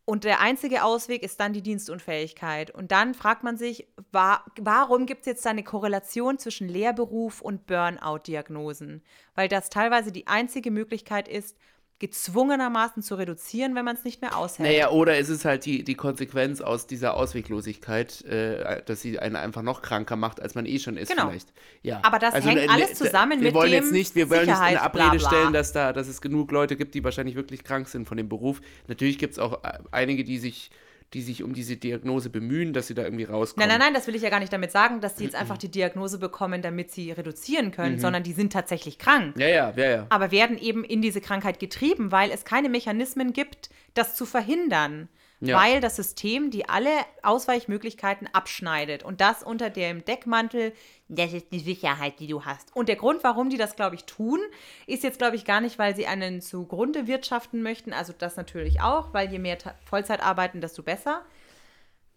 [0.04, 2.72] Und der einzige Ausweg ist dann die Dienstunfähigkeit.
[2.72, 7.40] Und dann fragt man sich, wa warum gibt es jetzt da eine Korrelation zwischen Lehrberuf
[7.40, 9.02] und Burnout-Diagnosen?
[9.36, 11.56] Weil das teilweise die einzige Möglichkeit ist,
[12.02, 14.68] gezwungenermaßen zu reduzieren, wenn man es nicht mehr aushält.
[14.68, 19.36] Naja, oder ist es halt die, die Konsequenz aus dieser Ausweglosigkeit, äh, dass sie einen
[19.36, 21.28] einfach noch kranker macht, als man eh schon ist Genau.
[21.28, 21.52] vielleicht.
[21.82, 22.00] Ja.
[22.02, 24.40] Aber das hängt ne, alles ne, zusammen wir mit wollen dem jetzt nicht, Wir wollen
[24.40, 25.28] nicht in Sicherheit, eine Abrede bla, bla.
[25.28, 28.28] stellen, dass, da, dass es genug Leute gibt, die wahrscheinlich wirklich krank sind von dem
[28.28, 28.60] Beruf.
[28.88, 30.70] Natürlich gibt es auch äh, einige, die sich,
[31.14, 33.68] die sich um diese Diagnose bemühen, dass sie da irgendwie rauskommen.
[33.68, 35.58] Nein, nein, nein, das will ich ja gar nicht damit sagen, dass die jetzt einfach
[35.58, 39.36] die Diagnose bekommen, damit sie reduzieren können, sondern die sind tatsächlich krank.
[39.38, 40.06] Ja, ja, ja, ja.
[40.08, 45.08] aber werden eben in diese Krankheit getrieben, weil es keine Mechanismen gibt, das zu verhindern.
[45.44, 45.58] Ja.
[45.60, 46.90] Weil das System die alle
[47.22, 49.02] Ausweichmöglichkeiten abschneidet.
[49.02, 50.72] Und das unter dem Deckmantel,
[51.08, 52.74] das ist die Sicherheit, die du hast.
[52.76, 54.38] Und der Grund, warum die das, glaube ich, tun,
[54.86, 57.92] ist jetzt, glaube ich, gar nicht, weil sie einen zugrunde wirtschaften möchten.
[57.92, 61.22] Also das natürlich auch, weil je mehr Ta- Vollzeit arbeiten, desto besser.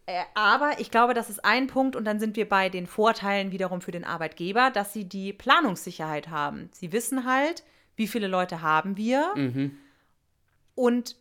[0.06, 3.52] Äh, aber ich glaube, das ist ein Punkt und dann sind wir bei den Vorteilen
[3.52, 6.70] wiederum für den Arbeitgeber, dass sie die Planungssicherheit haben.
[6.74, 7.64] Sie wissen halt,
[7.96, 9.78] wie viele Leute haben wir Mhm.
[10.76, 11.16] und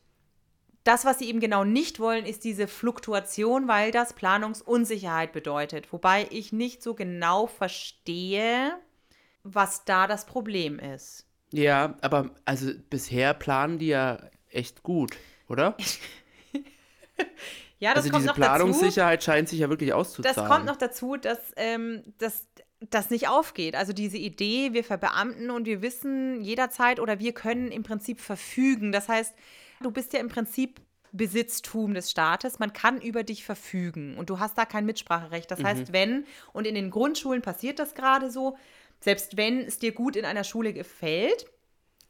[0.85, 5.93] das, was sie eben genau nicht wollen, ist diese Fluktuation, weil das Planungsunsicherheit bedeutet.
[5.93, 8.73] Wobei ich nicht so genau verstehe,
[9.43, 11.27] was da das Problem ist.
[11.53, 14.19] Ja, aber also bisher planen die ja
[14.51, 15.17] echt gut,
[15.49, 15.77] oder?
[17.81, 18.55] Ja, das also kommt diese noch dazu.
[18.55, 20.49] Planungssicherheit scheint sich ja wirklich Das auszuzahlen.
[20.51, 22.47] kommt noch dazu, dass ähm, das,
[22.81, 23.75] das nicht aufgeht.
[23.75, 28.91] Also diese Idee, wir verbeamten und wir wissen jederzeit oder wir können im Prinzip verfügen.
[28.91, 29.35] Das heißt,
[29.85, 30.81] du bist ja im Prinzip
[31.13, 32.59] Besitztum des Staates.
[32.59, 35.51] Man kann über dich verfügen und du hast da kein Mitspracherecht.
[35.51, 38.57] Das heißt, wenn, und in den Grundschulen passiert das gerade so,
[39.01, 41.47] selbst wenn es dir gut in einer Schule gefällt,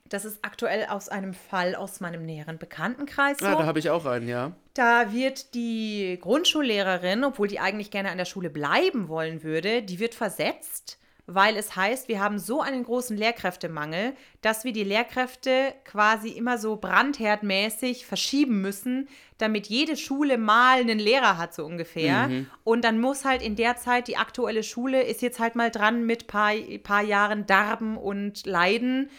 [0.09, 3.47] das ist aktuell aus einem Fall aus meinem näheren Bekanntenkreis so.
[3.47, 4.53] Ja, da habe ich auch einen, ja.
[4.75, 9.99] Da wird die Grundschullehrerin, obwohl die eigentlich gerne an der Schule bleiben wollen würde, die
[9.99, 15.73] wird versetzt, weil es heißt, wir haben so einen großen Lehrkräftemangel, dass wir die Lehrkräfte
[15.85, 19.09] quasi immer so brandherdmäßig verschieben müssen,
[19.39, 22.29] damit jede Schule mal einen Lehrer hat, so ungefähr.
[22.63, 26.05] Und dann muss halt in der Zeit die aktuelle Schule ist jetzt halt mal dran
[26.05, 29.11] mit paar, paar Jahren Darben und Leiden,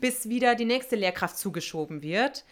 [0.00, 2.44] bis wieder die nächste Lehrkraft zugeschoben wird.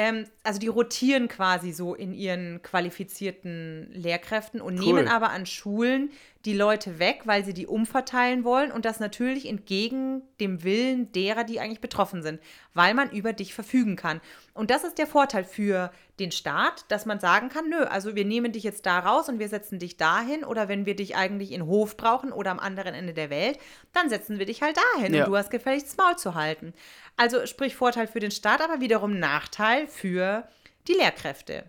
[0.00, 4.84] Ähm, also die rotieren quasi so in ihren qualifizierten Lehrkräften und Cool.
[4.84, 6.10] nehmen aber an Schulen
[6.44, 11.42] die Leute weg, weil sie die umverteilen wollen und das natürlich entgegen dem Willen derer,
[11.42, 12.40] die eigentlich betroffen sind,
[12.74, 14.20] weil man über dich verfügen kann.
[14.54, 18.24] Und das ist der Vorteil für den Staat, dass man sagen kann, nö, also wir
[18.24, 21.50] nehmen dich jetzt da raus und wir setzen dich dahin oder wenn wir dich eigentlich
[21.50, 23.58] in Hof brauchen oder am anderen Ende der Welt,
[23.92, 25.24] dann setzen wir dich halt dahin Ja.
[25.24, 26.72] und du hast gefälligst das Maul zu halten.
[27.18, 30.48] Also sprich Vorteil für den Staat, aber wiederum Nachteil für
[30.86, 31.64] die Lehrkräfte.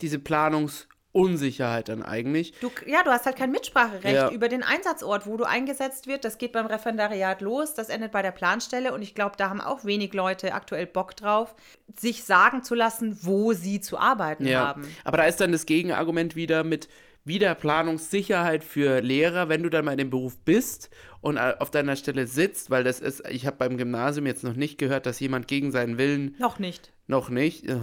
[0.00, 2.54] Diese Planungsunsicherheit dann eigentlich.
[2.60, 4.30] Du, ja, du hast halt kein Mitspracherecht Ja.
[4.30, 6.24] über den Einsatzort, wo du eingesetzt wird.
[6.24, 9.60] Das geht beim Referendariat los, das endet bei der Planstelle und ich glaube, da haben
[9.60, 11.54] auch wenig Leute aktuell Bock drauf,
[11.98, 14.68] sich sagen zu lassen, wo sie zu arbeiten Ja.
[14.68, 14.88] haben.
[15.04, 16.88] Aber da ist dann das Gegenargument wieder mit
[17.24, 21.70] wieder Planungssicherheit für Lehrer, wenn du dann mal in dem Beruf bist und äh, auf
[21.70, 25.20] deiner Stelle sitzt, weil das ist, ich habe beim Gymnasium jetzt noch nicht gehört, dass
[25.20, 26.92] jemand gegen seinen Willen Noch nicht.
[27.06, 27.76] noch nicht äh,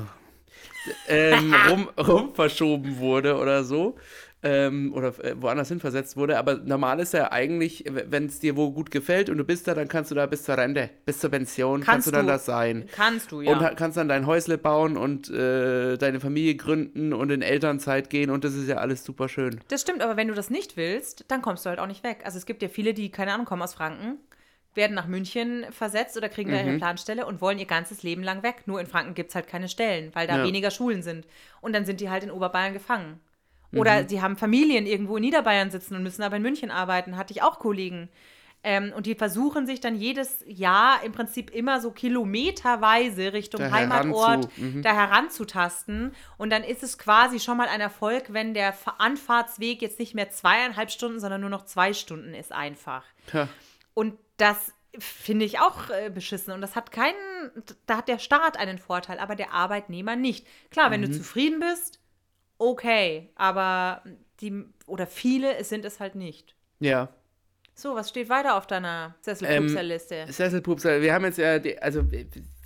[1.07, 3.95] ähm, rum, rum verschoben wurde oder so.
[4.41, 6.37] Ähm, oder äh, woanders hin versetzt wurde.
[6.37, 9.73] Aber normal ist ja eigentlich, wenn es dir wo gut gefällt und du bist da,
[9.73, 12.45] dann kannst du da bis zur Rente, bis zur Pension, kannst, Kannst du dann das
[12.45, 12.85] sein.
[12.93, 13.51] Kannst du, ja.
[13.51, 18.29] Und kannst dann dein Häusle bauen und äh, deine Familie gründen und in Elternzeit gehen
[18.29, 19.59] und das ist ja alles super schön.
[19.67, 22.19] Das stimmt, aber wenn du das nicht willst, dann kommst du halt auch nicht weg.
[22.23, 24.19] Also es gibt ja viele, die, keine Ahnung, kommen aus Franken,
[24.73, 26.77] werden nach München versetzt oder kriegen da ihre Mhm.
[26.77, 28.61] Planstelle und wollen ihr ganzes Leben lang weg.
[28.67, 30.43] Nur in Franken gibt es halt keine Stellen, weil da Ja.
[30.45, 31.27] weniger Schulen sind.
[31.59, 33.19] Und dann sind die halt in Oberbayern gefangen.
[33.71, 33.79] Mhm.
[33.79, 37.17] Oder sie haben Familien irgendwo in Niederbayern sitzen und müssen aber in München arbeiten.
[37.17, 38.09] Hatte ich auch Kollegen.
[38.61, 43.71] Ähm, und die versuchen sich dann jedes Jahr im Prinzip immer so kilometerweise Richtung Da
[43.71, 44.81] Heimatort heranzu- mhm.
[44.81, 46.13] da heranzutasten.
[46.37, 50.13] Und dann ist es quasi schon mal ein Erfolg, wenn der Fa- Anfahrtsweg jetzt nicht
[50.13, 53.03] mehr zweieinhalb Stunden, sondern nur noch zwei Stunden ist einfach.
[53.27, 53.47] Tja,
[53.93, 56.51] Und das finde ich auch äh, beschissen.
[56.53, 57.15] Und das hat keinen,
[57.85, 60.45] da hat der Staat einen Vorteil, aber der Arbeitnehmer nicht.
[60.71, 61.98] Klar, wenn du zufrieden bist,
[62.59, 64.03] okay, aber
[64.41, 66.55] die, oder viele sind es halt nicht.
[66.79, 67.09] ja.
[67.75, 70.27] So, was steht weiter auf deiner Ähm, Sesselpupser-Liste?
[70.27, 72.03] Sesselpupser, wir haben jetzt ja, die, also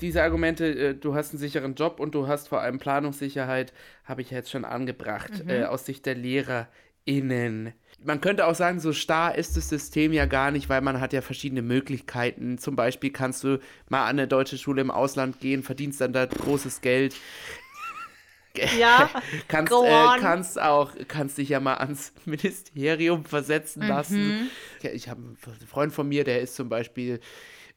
[0.01, 3.73] diese Argumente, äh, du hast einen sicheren Job und du hast vor allem Planungssicherheit,
[4.05, 7.73] habe ich jetzt schon angebracht, äh, aus Sicht der LehrerInnen.
[8.03, 11.13] Man könnte auch sagen, so starr ist das System ja gar nicht, weil man hat
[11.13, 12.57] ja verschiedene Möglichkeiten.
[12.57, 16.25] Zum Beispiel kannst du mal an eine deutsche Schule im Ausland gehen, verdienst dann da
[16.25, 17.15] großes Geld.
[18.79, 19.09] ja,
[19.47, 23.89] Kannst, äh, kannst auch, kannst dich ja mal ans Ministerium versetzen Mhm.
[23.89, 24.49] lassen.
[24.93, 25.37] Ich, habe einen
[25.67, 27.19] Freund von mir, der ist zum Beispiel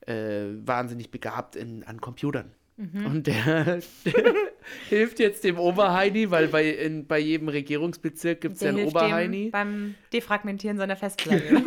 [0.07, 2.53] äh, wahnsinnig begabt in, an Computern.
[2.77, 3.07] Mhm.
[3.07, 4.35] Und der, der
[4.91, 9.49] hilft jetzt dem Oberheini, weil bei, in, bei jedem Regierungsbezirk gibt es ja einen Oberheini.
[9.51, 11.63] beim Defragmentieren seiner Festplatte.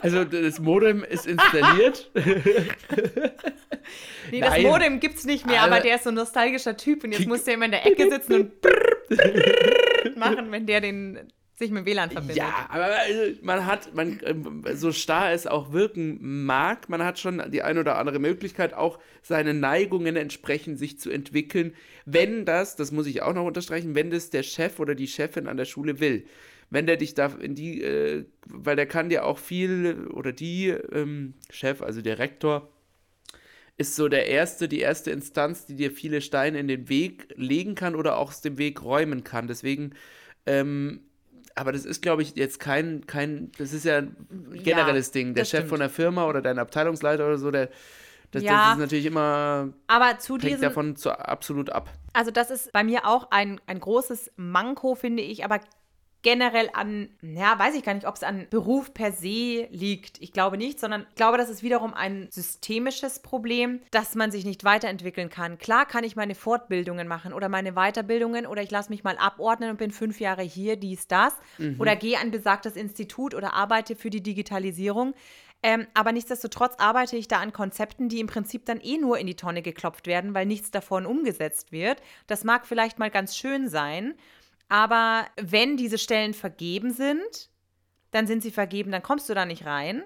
[0.00, 2.10] Also das Modem ist installiert.
[4.32, 4.62] Nee, das Nein.
[4.62, 5.74] Modem gibt's nicht mehr, Alter.
[5.74, 8.10] aber der ist so ein nostalgischer Typ und jetzt muss der immer in der Ecke
[8.10, 8.50] sitzen
[10.06, 11.18] und machen, wenn der den
[11.58, 12.38] sich mit WLAN verbindet.
[12.38, 17.18] Ja, aber also, man hat, man, ähm, so starr es auch wirken mag, man hat
[17.18, 21.74] schon die ein oder andere Möglichkeit, auch seine Neigungen entsprechend sich zu entwickeln,
[22.06, 25.46] wenn das, das muss ich auch noch unterstreichen, wenn das der Chef oder die Chefin
[25.46, 26.24] an der Schule will.
[26.70, 30.68] Wenn der dich da in die, äh, weil der kann dir auch viel, oder die
[30.68, 32.72] ähm, Chef, also der Rektor,
[33.78, 37.74] ist so der erste, die erste Instanz, die dir viele Steine in den Weg legen
[37.74, 39.46] kann oder auch aus dem Weg räumen kann.
[39.48, 39.94] Deswegen,
[40.46, 41.00] ähm,
[41.54, 44.16] aber das ist, glaube ich, jetzt kein, kein, das ist ja ein
[44.62, 45.34] generelles Ding.
[45.34, 45.68] Der Chef stimmt.
[45.70, 47.70] von der Firma oder dein Abteilungsleiter oder so, der,
[48.30, 48.66] das, Ja.
[48.68, 51.90] das ist natürlich immer, Aber zu diesem, davon zu, absolut ab.
[52.14, 55.60] also das ist bei mir auch ein, ein großes Manko, finde ich, aber
[56.22, 60.20] generell an, ja, weiß ich gar nicht, ob es an Beruf per se liegt.
[60.22, 64.44] Ich glaube nicht, sondern ich glaube, das ist wiederum ein systemisches Problem, dass man sich
[64.44, 65.58] nicht weiterentwickeln kann.
[65.58, 69.70] Klar kann ich meine Fortbildungen machen oder meine Weiterbildungen oder ich lasse mich mal abordnen
[69.70, 71.34] und bin fünf Jahre hier, dies, das.
[71.80, 75.14] Oder gehe an besagtes Institut oder arbeite für die Digitalisierung.
[75.64, 79.28] Ähm, aber nichtsdestotrotz arbeite ich da an Konzepten, die im Prinzip dann eh nur in
[79.28, 82.02] die Tonne geklopft werden, weil nichts davon umgesetzt wird.
[82.26, 84.14] Das mag vielleicht mal ganz schön sein,
[84.72, 87.50] aber wenn diese Stellen vergeben sind,
[88.10, 90.02] dann sind sie vergeben, dann kommst du da nicht rein.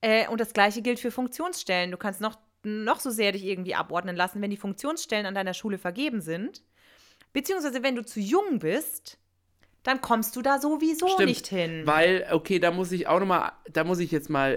[0.00, 1.92] Äh, und das gleiche gilt für Funktionsstellen.
[1.92, 5.54] Du kannst noch, noch so sehr dich irgendwie abordnen lassen, wenn die Funktionsstellen an deiner
[5.54, 6.64] Schule vergeben sind.
[7.32, 9.16] Beziehungsweise wenn du zu jung bist,
[9.84, 11.82] dann kommst du da sowieso Stimmt, nicht hin.
[11.84, 14.56] Weil, okay, da muss ich auch nochmal, da muss ich jetzt mal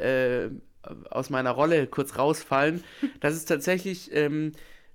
[0.83, 2.83] äh, aus meiner Rolle kurz rausfallen.
[3.19, 4.53] Das ist tatsächlich, ähm,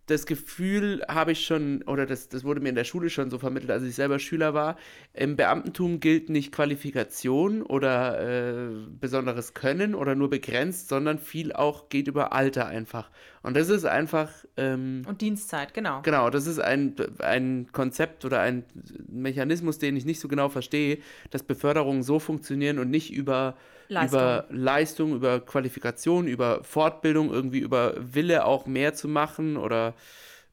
[0.09, 3.39] das Gefühl habe ich schon, oder das, das wurde mir in der Schule schon so
[3.39, 4.77] vermittelt, als ich selber Schüler war.
[5.13, 11.91] Im Beamtentum gilt nicht Qualifikation oder äh, besonderes Können oder nur begrenzt, sondern viel auch
[11.91, 13.11] geht über Alter einfach.
[13.43, 14.31] Und das ist einfach.
[14.57, 16.01] Ähm, Und Dienstzeit, genau.
[16.03, 18.65] Genau, das ist ein, ein Konzept oder ein
[19.09, 20.99] Mechanismus, den ich nicht so genau verstehe,
[21.31, 23.57] dass Beförderungen so funktionieren und nicht über
[23.89, 24.21] Leistung.
[24.21, 29.95] über Leistung, über Qualifikation, über Fortbildung, irgendwie über Wille auch mehr zu machen oder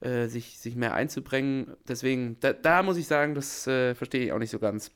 [0.01, 1.75] äh, sich, sich mehr einzubringen.
[1.87, 4.91] Deswegen, da, da muss ich sagen, das äh, verstehe ich auch nicht so ganz.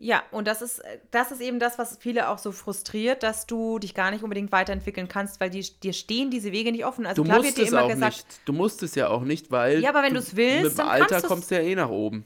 [0.00, 3.80] Ja, und das ist, das ist eben das, was viele auch so frustriert, dass du
[3.80, 7.04] dich gar nicht unbedingt weiterentwickeln kannst, weil die, dir stehen diese Wege nicht offen.
[7.04, 8.40] Also Du klar musst wird dir es immer auch gesagt, nicht.
[8.44, 11.20] Du musst es ja auch nicht, weil Ja, aber wenn du's willst, mit dem Alter
[11.22, 12.24] kommst du ja eh nach oben.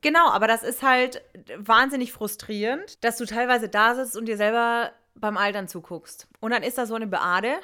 [0.00, 1.22] Genau, aber das ist halt
[1.56, 6.26] wahnsinnig frustrierend, dass du teilweise da sitzt und dir selber beim Altern zuguckst.
[6.40, 7.54] Und dann ist da so eine Beade,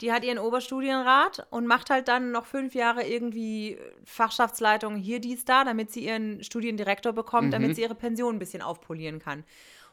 [0.00, 5.44] die hat ihren Oberstudienrat und macht halt dann noch fünf Jahre irgendwie Fachschaftsleitung hier, dies,
[5.44, 9.44] da, damit sie ihren Studiendirektor bekommt, damit sie ihre Pension ein bisschen aufpolieren kann.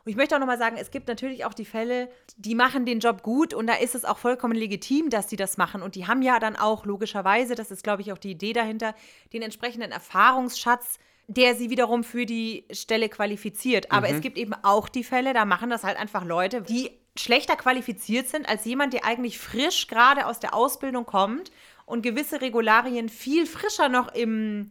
[0.05, 2.99] Und ich möchte auch nochmal sagen, es gibt natürlich auch die Fälle, die machen den
[2.99, 5.81] Job gut und da ist es auch vollkommen legitim, dass die das machen.
[5.81, 8.95] Und die haben ja dann auch logischerweise, das ist, glaube ich, auch die Idee dahinter,
[9.31, 13.91] den entsprechenden Erfahrungsschatz, der sie wiederum für die Stelle qualifiziert.
[13.91, 17.55] Aber es gibt eben auch die Fälle, da machen das halt einfach Leute, die schlechter
[17.55, 21.51] qualifiziert sind als jemand, der eigentlich frisch gerade aus der Ausbildung kommt
[21.85, 24.69] und gewisse Regularien viel frischer noch im,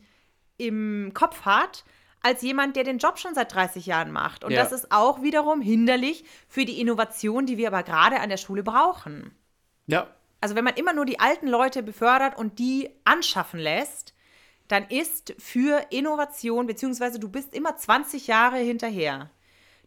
[0.59, 1.85] im Kopf hat,
[2.21, 4.45] als jemand, der den Job schon seit 30 Jahren macht.
[4.45, 4.63] Und Ja.
[4.63, 8.63] das ist auch wiederum hinderlich für die Innovation, die wir aber gerade an der Schule
[8.63, 9.35] brauchen.
[9.87, 10.07] Ja,
[10.41, 14.12] Also wenn man immer nur die alten Leute befördert und die anschaffen lässt,
[14.69, 19.31] dann ist für Innovation, beziehungsweise du bist immer 20 Jahre hinterher.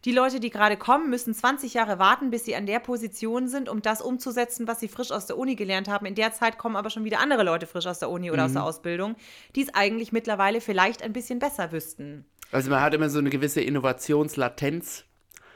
[0.06, 3.68] Die Leute, die gerade kommen, müssen 20 Jahre warten, bis sie an der Position sind,
[3.68, 6.06] um das umzusetzen, was sie frisch aus der Uni gelernt haben.
[6.06, 8.54] In der Zeit kommen aber schon wieder andere Leute frisch aus der Uni oder aus
[8.54, 9.16] der Ausbildung,
[9.56, 12.26] die es eigentlich mittlerweile vielleicht ein bisschen besser wüssten.
[12.52, 15.06] also man hat immer so eine gewisse Innovationslatenz.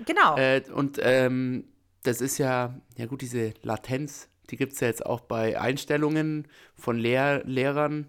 [0.06, 0.36] Genau.
[0.38, 1.66] Äh, und ähm,
[2.02, 6.48] das ist ja, ja gut, diese Latenz, die gibt es ja jetzt auch bei Einstellungen
[6.76, 8.08] von Lehr Lehrern.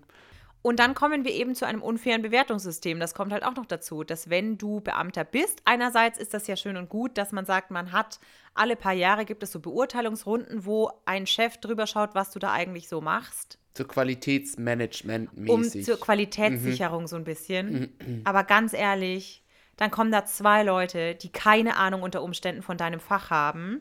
[0.63, 3.01] Und dann kommen wir eben zu einem unfairen Bewertungssystem.
[3.01, 6.57] Das kommt halt auch noch dazu, dass wenn du Beamter bist, einerseits ist das ja
[6.57, 8.21] schön und gut, dass man sagt, man hat
[8.53, 12.53] alle paar Jahre gibt es so Beurteilungsrunden, wo ein Chef drüber schaut, was du da
[12.53, 13.59] eigentlich so machst.
[13.77, 15.87] So Qualitätsmanagement Um mäßig.
[15.87, 18.23] zur Qualitätssicherung so ein bisschen.
[18.25, 19.43] Aber ganz ehrlich,
[19.77, 23.81] dann kommen da zwei Leute, die keine Ahnung unter Umständen von deinem Fach haben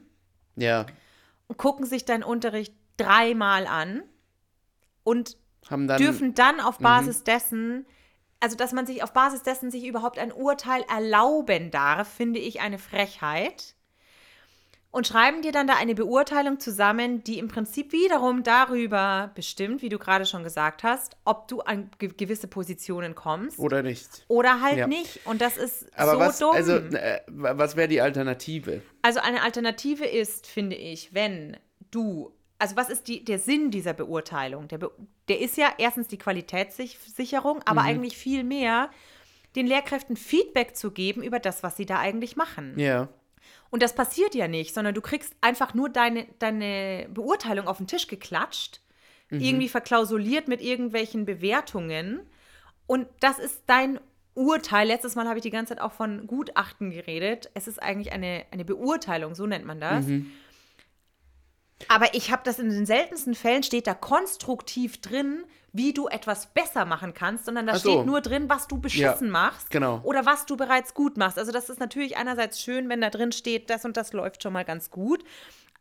[0.56, 0.86] ja,
[1.48, 4.04] und gucken sich deinen Unterricht dreimal an
[5.04, 5.38] und
[5.70, 7.86] dann dürfen dann auf Basis dessen,
[8.40, 12.62] also dass man sich auf Basis dessen sich überhaupt ein Urteil erlauben darf, finde ich
[12.62, 13.76] eine Frechheit.
[14.92, 19.90] Und schreiben dir dann da eine Beurteilung zusammen, die im Prinzip wiederum darüber bestimmt, wie
[19.90, 24.26] du gerade schon gesagt hast, ob du an ge gewisse Positionen kommst oder nicht.
[24.30, 24.88] oder halt Ja.
[24.88, 25.20] nicht.
[25.26, 26.56] Und das ist Aber so was, dumm.
[26.56, 28.82] also, äh, was wäre die Alternative?
[29.04, 31.56] Also eine Alternative ist, finde ich, wenn
[31.92, 34.68] du, also was ist die, der Sinn dieser Beurteilung?
[34.70, 34.90] Der, Be
[35.30, 38.90] der ist ja erstens die Qualitätssicherung, aber eigentlich viel mehr,
[39.56, 42.74] den Lehrkräften Feedback zu geben über das, was sie da eigentlich machen.
[42.78, 43.08] Ja,
[43.70, 47.88] Und das passiert ja nicht, sondern du kriegst einfach nur deine, deine Beurteilung auf den
[47.88, 48.82] Tisch geklatscht,
[49.32, 52.22] irgendwie verklausuliert mit irgendwelchen Bewertungen.
[52.88, 54.00] Und das ist dein
[54.34, 54.88] Urteil.
[54.88, 57.52] Letztes Mal habe ich die ganze Zeit auch von Gutachten geredet.
[57.54, 60.06] Es ist eigentlich eine, eine Beurteilung, so nennt man das.
[61.88, 66.48] Aber ich habe das in den seltensten Fällen steht da konstruktiv drin, wie du etwas
[66.48, 67.92] besser machen kannst, sondern da so.
[67.92, 70.02] steht nur drin, was du beschissen machst genau.
[70.04, 71.38] oder was du bereits gut machst.
[71.38, 74.54] Also das ist natürlich einerseits schön, wenn da drin steht, das und das läuft schon
[74.54, 75.24] mal ganz gut.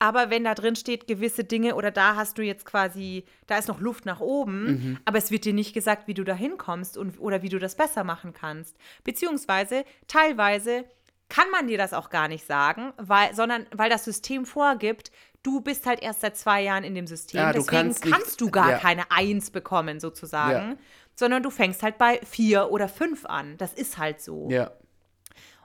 [0.01, 3.66] Aber wenn da drin steht, gewisse Dinge oder da hast du jetzt quasi, da ist
[3.66, 4.99] noch Luft nach oben, Mhm.
[5.05, 7.74] aber es wird dir nicht gesagt, wie du da hinkommst und, oder wie du das
[7.74, 8.76] besser machen kannst.
[9.03, 10.84] Beziehungsweise teilweise
[11.28, 15.11] kann man dir das auch gar nicht sagen, weil, sondern weil das System vorgibt,
[15.49, 18.40] du bist halt erst seit zwei Jahren in dem System, Ja, deswegen kannst nicht- kannst
[18.40, 18.78] du gar ja.
[18.78, 20.76] keine Eins bekommen, sozusagen, Ja.
[21.14, 23.57] sondern du fängst halt bei vier oder fünf an.
[23.57, 24.49] Das ist halt so.
[24.51, 24.70] ja.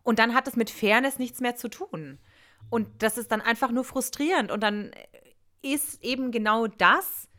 [0.04, 2.20] Und dann hat es mit Fairness nichts mehr zu tun.
[2.70, 4.52] Und das ist dann einfach nur frustrierend.
[4.52, 4.92] Und dann
[5.62, 7.30] ist eben genau das,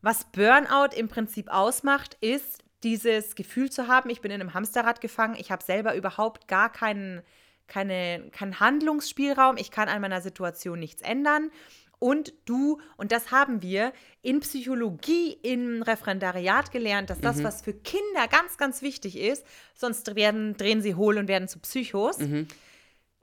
[0.00, 5.00] was Burnout im Prinzip ausmacht, ist dieses Gefühl zu haben, ich bin in einem Hamsterrad
[5.02, 7.22] gefangen, ich habe selber überhaupt gar keinen,
[7.66, 11.50] keine, keinen Handlungsspielraum, ich kann an meiner Situation nichts ändern.
[11.98, 13.92] Und du, und das haben wir
[14.22, 20.16] in Psychologie im Referendariat gelernt, dass das, was für Kinder ganz, ganz wichtig ist, sonst
[20.16, 22.18] werden, drehen sie hohl und werden zu Psychos,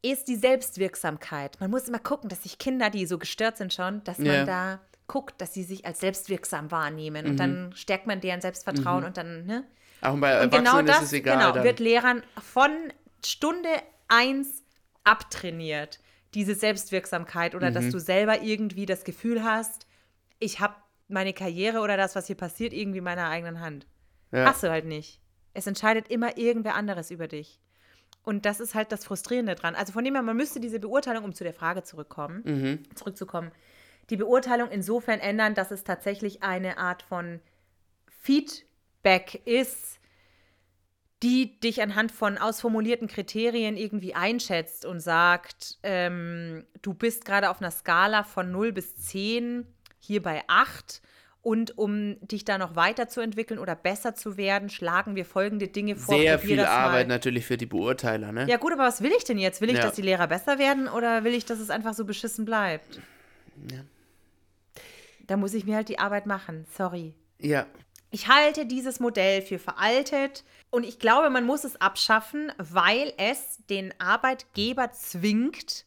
[0.02, 1.60] ist die Selbstwirksamkeit.
[1.60, 4.24] Man muss immer gucken, dass sich Kinder, die so gestört sind schon, dass Ja.
[4.38, 7.26] man da guckt, dass sie sich als selbstwirksam wahrnehmen.
[7.26, 9.66] Und dann stärkt man deren Selbstvertrauen und dann, ne?
[10.02, 11.38] Auch bei Und Erwachsenen genau das ist es egal.
[11.38, 11.64] genau, dann.
[11.66, 12.72] wird Lehrern von
[13.26, 13.68] Stunde
[14.10, 14.64] 1
[15.04, 16.00] abtrainiert.
[16.36, 17.74] Diese Selbstwirksamkeit oder Mhm.
[17.74, 19.88] dass du selber irgendwie das Gefühl hast,
[20.40, 20.76] ich habe
[21.08, 23.88] meine Karriere oder das, was hier passiert, irgendwie in meiner eigenen Hand.
[24.32, 24.46] ja.
[24.46, 25.20] Hast du halt nicht.
[25.56, 27.60] Es entscheidet immer irgendwer anderes über dich.
[28.24, 29.74] Und das ist halt das Frustrierende dran.
[29.74, 32.96] Also von dem her, man müsste diese Beurteilung, um zu der Frage zurückkommen, Mhm.
[32.96, 33.52] zurückzukommen,
[34.12, 37.40] die Beurteilung insofern ändern, dass es tatsächlich eine Art von
[38.08, 40.00] Feedback ist,
[41.24, 47.60] die dich anhand von ausformulierten Kriterien irgendwie einschätzt und sagt, ähm, du bist gerade auf
[47.60, 49.66] einer Skala von 0 bis 10,
[50.00, 51.02] hier bei 8.
[51.42, 56.16] Und um dich da noch weiterzuentwickeln oder besser zu werden, schlagen wir folgende Dinge vor.
[56.18, 56.76] Sehr viel das mal.
[56.76, 58.46] Arbeit natürlich für die Beurteiler, ne?
[58.50, 59.62] Ja, gut, aber was will ich denn jetzt?
[59.62, 59.84] Will ich, Ja.
[59.84, 63.00] dass die Lehrer besser werden oder will ich, dass es einfach so beschissen bleibt?
[63.72, 63.80] Ja.
[65.28, 66.66] Da muss ich mir halt die Arbeit machen.
[66.76, 67.14] Sorry.
[67.40, 67.66] Ja.
[68.12, 73.60] Ich halte dieses Modell für veraltet und ich glaube, man muss es abschaffen, weil es
[73.70, 75.86] den Arbeitgeber zwingt,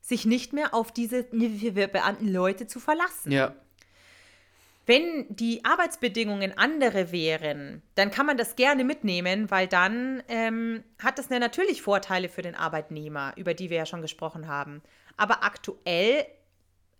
[0.00, 3.30] sich nicht mehr auf diese beamten Leute zu verlassen.
[3.30, 3.54] Ja.
[4.86, 11.18] Wenn die Arbeitsbedingungen andere wären, dann kann man das gerne mitnehmen, weil dann ähm, hat
[11.18, 14.80] das natürlich Vorteile für den Arbeitnehmer, über die wir ja schon gesprochen haben.
[15.18, 16.24] Aber aktuell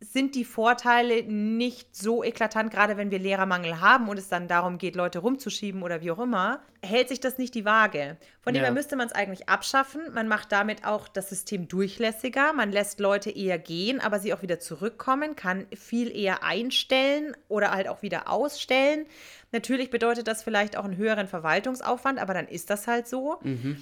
[0.00, 4.78] sind die Vorteile nicht so eklatant, gerade wenn wir Lehrermangel haben und es dann darum
[4.78, 8.16] geht, Leute rumzuschieben oder wie auch immer, hält sich das nicht die Waage.
[8.40, 8.66] Von dem Ja.
[8.66, 10.02] her müsste man es eigentlich abschaffen.
[10.14, 12.52] Man macht damit auch das System durchlässiger.
[12.52, 17.72] Man lässt Leute eher gehen, aber sie auch wieder zurückkommen, kann viel eher einstellen oder
[17.72, 19.06] halt auch wieder ausstellen.
[19.50, 23.40] Natürlich bedeutet das vielleicht auch einen höheren Verwaltungsaufwand, aber dann ist das halt so.
[23.44, 23.74] Äh,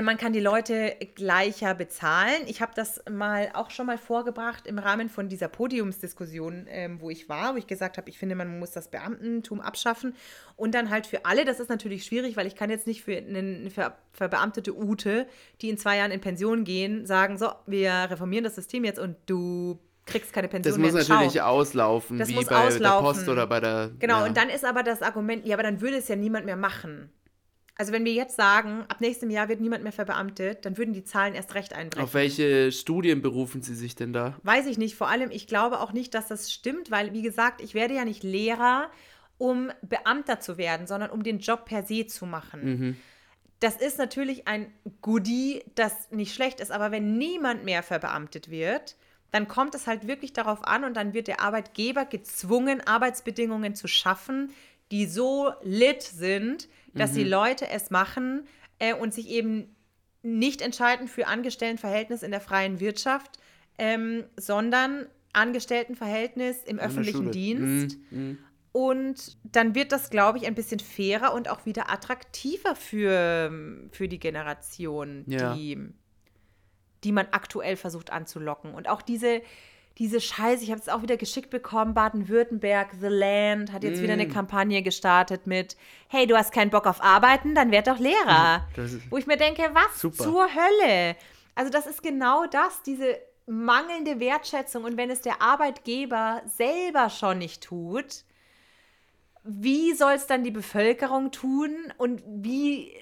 [0.00, 2.42] Man kann die Leute gleicher bezahlen.
[2.46, 7.10] Ich habe das mal auch schon mal vorgebracht im Rahmen von dieser Podiumsdiskussion, ähm, wo
[7.10, 10.14] ich war, wo ich gesagt habe, ich finde, man muss das Beamtentum abschaffen
[10.56, 11.44] und dann halt für alle.
[11.44, 15.26] Das ist natürlich schwierig, weil ich kann jetzt nicht für eine ver verbeamtete Ute,
[15.60, 19.16] die in zwei Jahren in Pension gehen, sagen, so, wir reformieren das System jetzt und
[19.26, 21.16] du kriegst keine Pension Das muss mehr.
[21.16, 23.06] Natürlich auslaufen, Das wie bei der auslaufen.
[23.06, 23.90] Post oder bei der.
[23.98, 24.26] Genau, ja.
[24.26, 27.10] und dann ist aber das Argument, ja, aber dann würde es ja niemand mehr machen.
[27.76, 31.04] Also wenn wir jetzt sagen, ab nächstem Jahr wird niemand mehr verbeamtet, dann würden die
[31.04, 32.04] Zahlen erst recht einbrechen.
[32.04, 34.36] Auf welche Studien berufen Sie sich denn da?
[34.42, 34.94] Weiß ich nicht.
[34.94, 38.04] Vor allem, ich glaube auch nicht, dass das stimmt, weil, wie gesagt, ich werde ja
[38.04, 38.90] nicht Lehrer,
[39.38, 42.96] um Beamter zu werden, sondern um den Job per se zu machen.
[43.58, 48.96] Das ist natürlich ein Goodie, das nicht schlecht ist, aber wenn niemand mehr verbeamtet wird,
[49.30, 53.88] dann kommt es halt wirklich darauf an und dann wird der Arbeitgeber gezwungen, Arbeitsbedingungen zu
[53.88, 54.52] schaffen,
[54.90, 58.46] die so lit sind, dass die Leute es machen
[58.78, 59.74] äh, und sich eben
[60.22, 63.38] nicht entscheiden für Angestelltenverhältnis in der freien Wirtschaft,
[63.78, 67.30] ähm, sondern Angestelltenverhältnis im der öffentlichen.
[67.30, 67.98] Dienst.
[68.10, 68.38] Mhm, mhm.
[68.72, 73.52] Und dann wird das, glaube ich, ein bisschen fairer und auch wieder attraktiver für,
[73.90, 75.54] für die Generation, Ja.
[75.54, 75.78] die,
[77.04, 78.72] die man aktuell versucht anzulocken.
[78.72, 79.42] Und auch diese,
[79.98, 84.14] diese Scheiße, ich habe es auch wieder geschickt bekommen, Baden-Württemberg, The Land, hat jetzt wieder
[84.14, 84.32] eine Mm.
[84.32, 85.76] Kampagne gestartet mit,
[86.08, 88.66] hey, du hast keinen Bock auf Arbeiten, dann werd doch Lehrer.
[88.76, 90.24] Ist- Wo ich mir denke, was Super.
[90.24, 91.16] zur Hölle?
[91.54, 94.84] Also das ist genau das, diese mangelnde Wertschätzung.
[94.84, 98.24] Und wenn es der Arbeitgeber selber schon nicht tut,
[99.44, 102.92] wie soll es dann die Bevölkerung tun und wie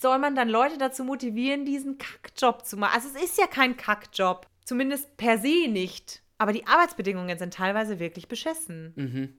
[0.00, 2.92] soll man dann Leute dazu motivieren, diesen Kackjob zu machen?
[2.94, 6.22] Also es ist ja kein Kackjob, zumindest per se nicht.
[6.38, 8.92] Aber die Arbeitsbedingungen sind teilweise wirklich beschissen.
[8.96, 9.38] Mhm.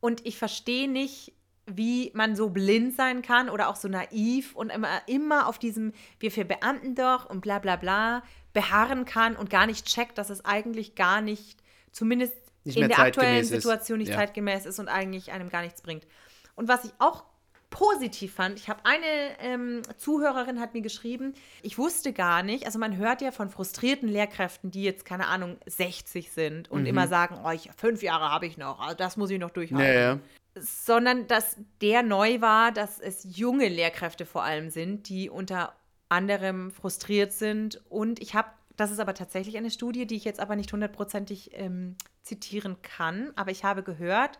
[0.00, 1.32] Und ich verstehe nicht,
[1.66, 5.92] wie man so blind sein kann oder auch so naiv und immer, immer auf diesem
[6.18, 10.30] wir für Beamten doch und bla bla bla beharren kann und gar nicht checkt, dass
[10.30, 11.62] es eigentlich gar nicht,
[11.92, 13.44] zumindest Nicht in der aktuellen.
[13.44, 14.16] Situation nicht Ja.
[14.16, 16.06] zeitgemäß ist und eigentlich einem gar nichts bringt.
[16.54, 17.24] Und was ich auch
[17.70, 22.78] positiv fand, ich habe eine ähm, Zuhörerin hat mir geschrieben, ich wusste gar nicht, also
[22.78, 27.38] man hört ja von frustrierten Lehrkräften, die jetzt, keine Ahnung, 60 sind und immer sagen,
[27.44, 30.18] oh, ich, fünf Jahre habe ich noch, also das muss ich noch durchhalten Ja, ja.
[30.54, 35.74] sondern dass der neu war, dass es junge Lehrkräfte vor allem sind, die unter
[36.08, 37.82] anderem frustriert sind.
[37.90, 41.50] Und ich habe, das ist aber tatsächlich eine Studie, die ich jetzt aber nicht hundertprozentig
[41.52, 44.38] ähm, zitieren kann, aber ich habe gehört,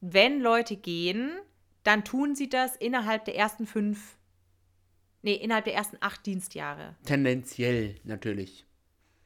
[0.00, 1.32] wenn Leute gehen,
[1.84, 4.16] dann tun sie das innerhalb der ersten fünf,
[5.22, 6.96] nee, innerhalb der ersten acht Dienstjahre.
[7.04, 8.66] Tendenziell natürlich.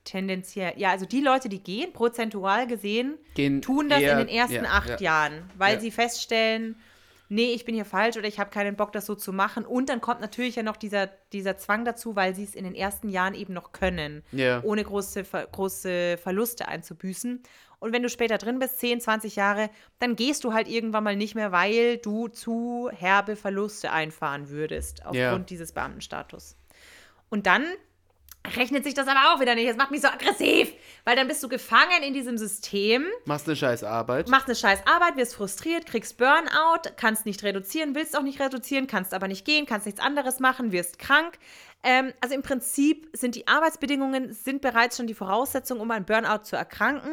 [0.04, 0.74] Tendenziell.
[0.76, 4.64] Ja, also die Leute, die gehen, prozentual gesehen, Gehen tun das eher- in den ersten
[4.64, 4.98] ja, acht ja.
[5.00, 5.80] Jahren, weil Ja.
[5.80, 6.76] sie feststellen,
[7.34, 9.64] nee, ich bin hier falsch oder ich habe keinen Bock, das so zu machen.
[9.66, 12.74] Und dann kommt natürlich ja noch dieser, dieser Zwang dazu, weil sie es in den
[12.74, 14.62] ersten Jahren eben noch können, Ja.
[14.62, 17.42] ohne große, große Verluste einzubüßen.
[17.80, 19.68] Und wenn du später drin bist, 10, 20 Jahre,
[19.98, 25.00] dann gehst du halt irgendwann mal nicht mehr, weil du zu herbe Verluste einfahren würdest
[25.04, 25.38] aufgrund Ja.
[25.40, 26.56] dieses Beamtenstatus.
[27.28, 27.64] Und dann
[28.56, 29.68] rechnet sich das aber auch wieder nicht.
[29.68, 30.72] Das macht mich so aggressiv,
[31.04, 34.28] weil dann bist du gefangen in diesem System, Machst eine scheiß Arbeit.
[34.28, 38.86] machst eine scheiß Arbeit, wirst frustriert, kriegst Burnout, kannst nicht reduzieren, willst auch nicht reduzieren,
[38.86, 41.38] kannst aber nicht gehen, kannst nichts anderes machen, wirst krank.
[41.82, 46.44] Ähm, also im Prinzip sind die Arbeitsbedingungen sind bereits schon die Voraussetzung, um an Burnout
[46.44, 47.12] zu erkranken,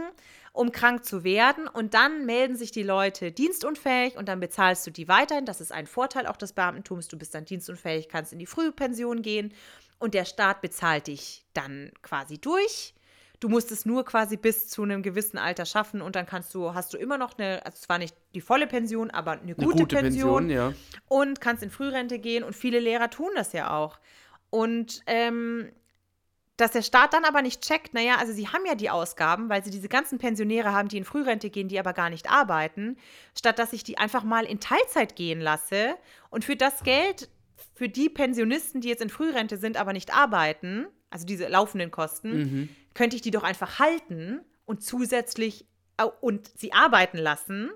[0.54, 1.68] um krank zu werden.
[1.68, 5.46] Und dann melden sich die Leute dienstunfähig und dann bezahlst du die weiterhin.
[5.46, 7.10] Das ist ein Vorteil auch des Beamtentums.
[7.10, 9.54] Du bist dann dienstunfähig, kannst in die Frühpension gehen
[10.00, 12.94] und der Staat bezahlt dich dann quasi durch.
[13.42, 16.76] Du musst es nur quasi bis zu einem gewissen Alter schaffen und dann kannst du,
[16.76, 19.82] hast du immer noch eine, also zwar nicht die volle Pension, aber eine gute, eine
[19.82, 20.74] gute Pension, Pension, ja.
[21.10, 24.00] und kannst in Frührente gehen und viele Lehrer tun das ja auch.
[24.52, 25.72] Und ähm,
[26.56, 29.64] dass der Staat dann aber nicht checkt, naja, also sie haben ja die Ausgaben, weil
[29.64, 32.98] sie diese ganzen Pensionäre haben, die in Frührente gehen, die aber gar nicht arbeiten,
[33.36, 35.96] statt dass ich die einfach mal in Teilzeit gehen lasse
[36.30, 37.30] und für das Geld,
[37.74, 42.38] für die Pensionisten, die jetzt in Frührente sind, aber nicht arbeiten, also diese laufenden Kosten,
[42.38, 42.70] Mhm.
[42.94, 45.66] Könnte ich die doch einfach halten und zusätzlich
[45.98, 47.70] au- und sie arbeiten lassen,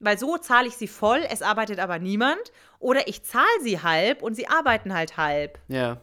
[0.00, 4.22] weil so zahle ich sie voll, es arbeitet aber niemand, oder ich zahle sie halb
[4.22, 5.58] und sie arbeiten halt halb.
[5.68, 6.00] Ja.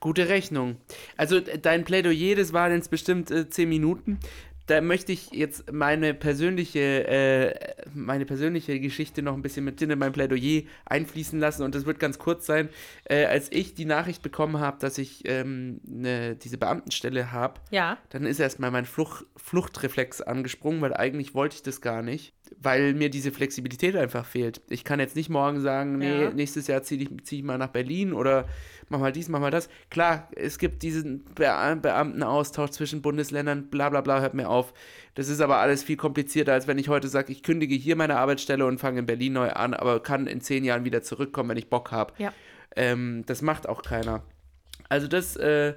[0.00, 0.76] Gute Rechnung.
[1.16, 4.20] Also dein Plädoyer, das waren jetzt bestimmt äh, zehn Minuten.
[4.68, 7.54] Da möchte ich jetzt meine persönliche, äh,
[7.94, 11.98] meine persönliche Geschichte noch ein bisschen mit in mein Plädoyer einfließen lassen und das wird
[11.98, 12.68] ganz kurz sein.
[13.04, 17.96] Äh, als ich die Nachricht bekommen habe, dass ich ähm, ne, diese Beamtenstelle habe, Ja.
[18.10, 22.94] dann ist erstmal mein Fluch Fluchtreflex angesprungen, weil eigentlich wollte ich das gar nicht, weil
[22.94, 24.60] mir diese Flexibilität einfach fehlt.
[24.68, 26.30] Ich kann jetzt nicht morgen sagen, nee, Ja.
[26.30, 28.46] nächstes Jahr ziehe ich, zieh ich mal nach Berlin oder
[28.88, 29.68] mach mal dies, mach mal das.
[29.90, 31.44] Klar, es gibt diesen Be
[31.82, 34.72] Beamtenaustausch zwischen Bundesländern, bla bla bla, hört mir auf.
[35.14, 38.16] Das ist aber alles viel komplizierter, als wenn ich heute sage, ich kündige hier meine
[38.18, 41.56] Arbeitsstelle und fange in Berlin neu an, aber kann in zehn Jahren wieder zurückkommen, wenn
[41.58, 42.12] ich Bock habe.
[42.18, 42.32] Ja.
[42.76, 44.22] Ähm, das macht auch keiner.
[44.88, 45.74] Also das äh,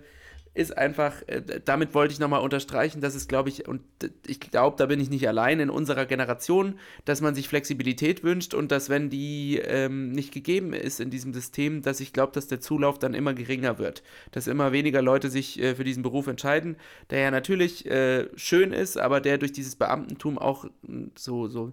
[0.53, 3.81] ist einfach, äh, damit wollte ich nochmal unterstreichen, dass es, glaube ich, und
[4.27, 8.53] ich glaube, da bin ich nicht allein in unserer Generation, dass man sich Flexibilität wünscht
[8.53, 12.47] und dass, wenn die ähm, nicht gegeben ist in diesem System, dass ich glaube, dass
[12.47, 14.03] der Zulauf dann immer geringer wird.
[14.31, 16.75] Dass immer weniger Leute sich äh, für diesen Beruf entscheiden,
[17.09, 21.71] der ja natürlich äh, schön ist, aber der durch dieses Beamtentum auch mh, so, so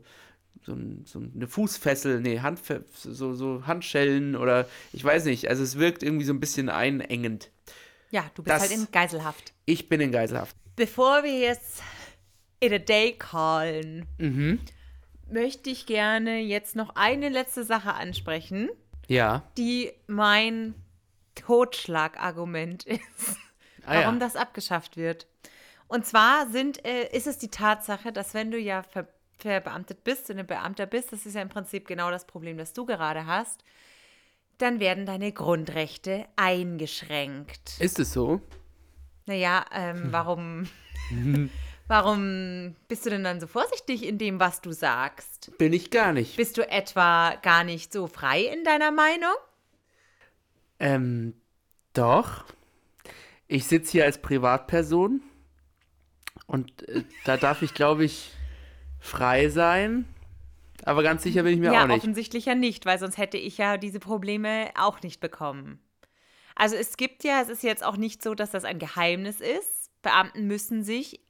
[0.65, 5.49] so, so eine Fußfessel, nee, Handfe so, so Handschellen oder ich weiß nicht.
[5.49, 7.51] Also es wirkt irgendwie so ein bisschen einengend.
[8.11, 9.53] Ja, du bist halt in Geiselhaft.
[9.67, 10.57] Ich bin in Geiselhaft.
[10.77, 11.83] Bevor wir jetzt
[12.61, 14.61] in a day callen, Mhm.
[15.31, 18.71] möchte ich gerne jetzt noch eine letzte Sache ansprechen,
[19.09, 19.43] Ja.
[19.59, 20.75] die mein
[21.35, 23.37] Totschlagargument ist,
[23.85, 24.21] Ah, warum ja.
[24.21, 25.27] das abgeschafft wird.
[25.87, 29.07] Und zwar sind, äh, ist es die Tatsache, dass wenn du ja ver
[29.41, 32.73] verbeamtet bist, wenn du Beamter bist, das ist ja im Prinzip genau das Problem, das
[32.73, 33.63] du gerade hast,
[34.59, 37.81] dann werden deine Grundrechte eingeschränkt.
[37.81, 38.41] Ist es so?
[39.27, 40.69] Naja, ähm, warum,
[41.89, 45.57] warum bist du denn dann so vorsichtig in dem, was du sagst?
[45.59, 46.37] Bin ich gar nicht.
[46.37, 49.35] Bist du etwa gar nicht so frei in deiner Meinung?
[50.81, 51.35] Ähm,
[51.93, 52.45] doch.
[53.47, 55.23] Ich sitze hier als Privatperson
[56.47, 58.33] und äh, da darf ich, glaube ich,
[58.99, 60.07] frei sein.
[60.85, 61.97] Aber ganz sicher bin ich mir ja, auch nicht.
[61.99, 65.81] offensichtlich ja nicht, weil sonst hätte ich ja diese Probleme auch nicht bekommen.
[66.55, 69.91] Also es gibt ja, es ist jetzt auch nicht so, dass das ein Geheimnis ist.
[70.03, 71.21] Beamten müssen sich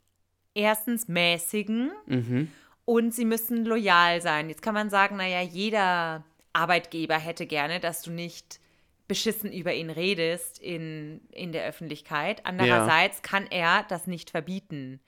[0.55, 2.51] erstens mäßigen Mhm.
[2.84, 4.49] und sie müssen loyal sein.
[4.49, 8.61] Jetzt kann man sagen, naja, jeder Arbeitgeber hätte gerne, dass du nicht
[9.07, 12.44] beschissen über ihn redest in, in der Öffentlichkeit.
[12.44, 15.01] Andererseits kann er das nicht verbieten.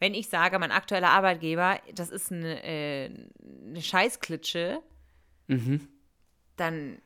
[0.00, 3.10] Wenn ich sage, mein aktueller Arbeitgeber, das ist eine, äh,
[3.66, 4.80] eine Scheißklitsche,
[5.48, 5.88] Mhm.
[6.56, 6.98] dann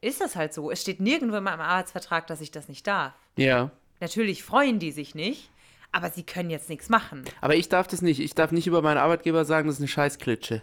[0.00, 0.70] ist das halt so.
[0.70, 3.14] Es steht nirgendwo in meinem Arbeitsvertrag, dass ich das nicht darf.
[3.36, 3.70] Ja.
[4.00, 5.50] Natürlich freuen die sich nicht,
[5.90, 7.24] aber sie können jetzt nichts machen.
[7.40, 8.20] Aber ich darf das nicht.
[8.20, 10.62] Ich darf nicht über meinen Arbeitgeber sagen, das ist eine Scheißklitsche.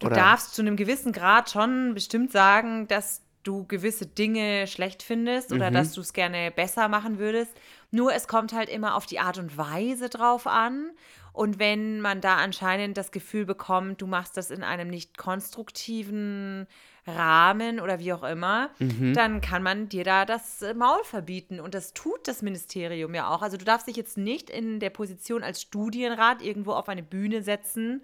[0.00, 5.02] Du Oder- darfst zu einem gewissen Grad schon bestimmt sagen, dass du gewisse Dinge schlecht
[5.02, 7.52] findest oder dass du es gerne besser machen würdest.
[7.90, 10.90] Nur es kommt halt immer auf die Art und Weise drauf an.
[11.32, 16.66] Und wenn man da anscheinend das Gefühl bekommt, du machst das in einem nicht konstruktiven
[17.06, 18.70] Rahmen oder wie auch immer,
[19.14, 21.60] dann kann man dir da das äh, Maul verbieten.
[21.60, 23.40] Und das tut das Ministerium ja auch.
[23.40, 27.42] Also du darfst dich jetzt nicht in der Position als Studienrat irgendwo auf eine Bühne
[27.42, 28.02] setzen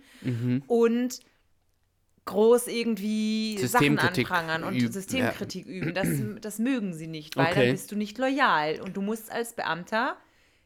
[0.67, 1.21] und
[2.27, 5.95] groß irgendwie Sachen anprangern und üben, Systemkritik üben.
[5.95, 6.09] Das,
[6.41, 7.67] das mögen sie nicht, weil Okay.
[7.67, 8.81] dann bist du nicht loyal.
[8.81, 10.17] Und du musst als Beamter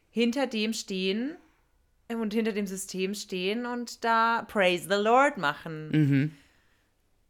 [0.09, 1.35] hinter dem stehen
[2.07, 5.89] und hinter dem System stehen und da Praise the Lord machen.
[5.91, 6.31] Mhm.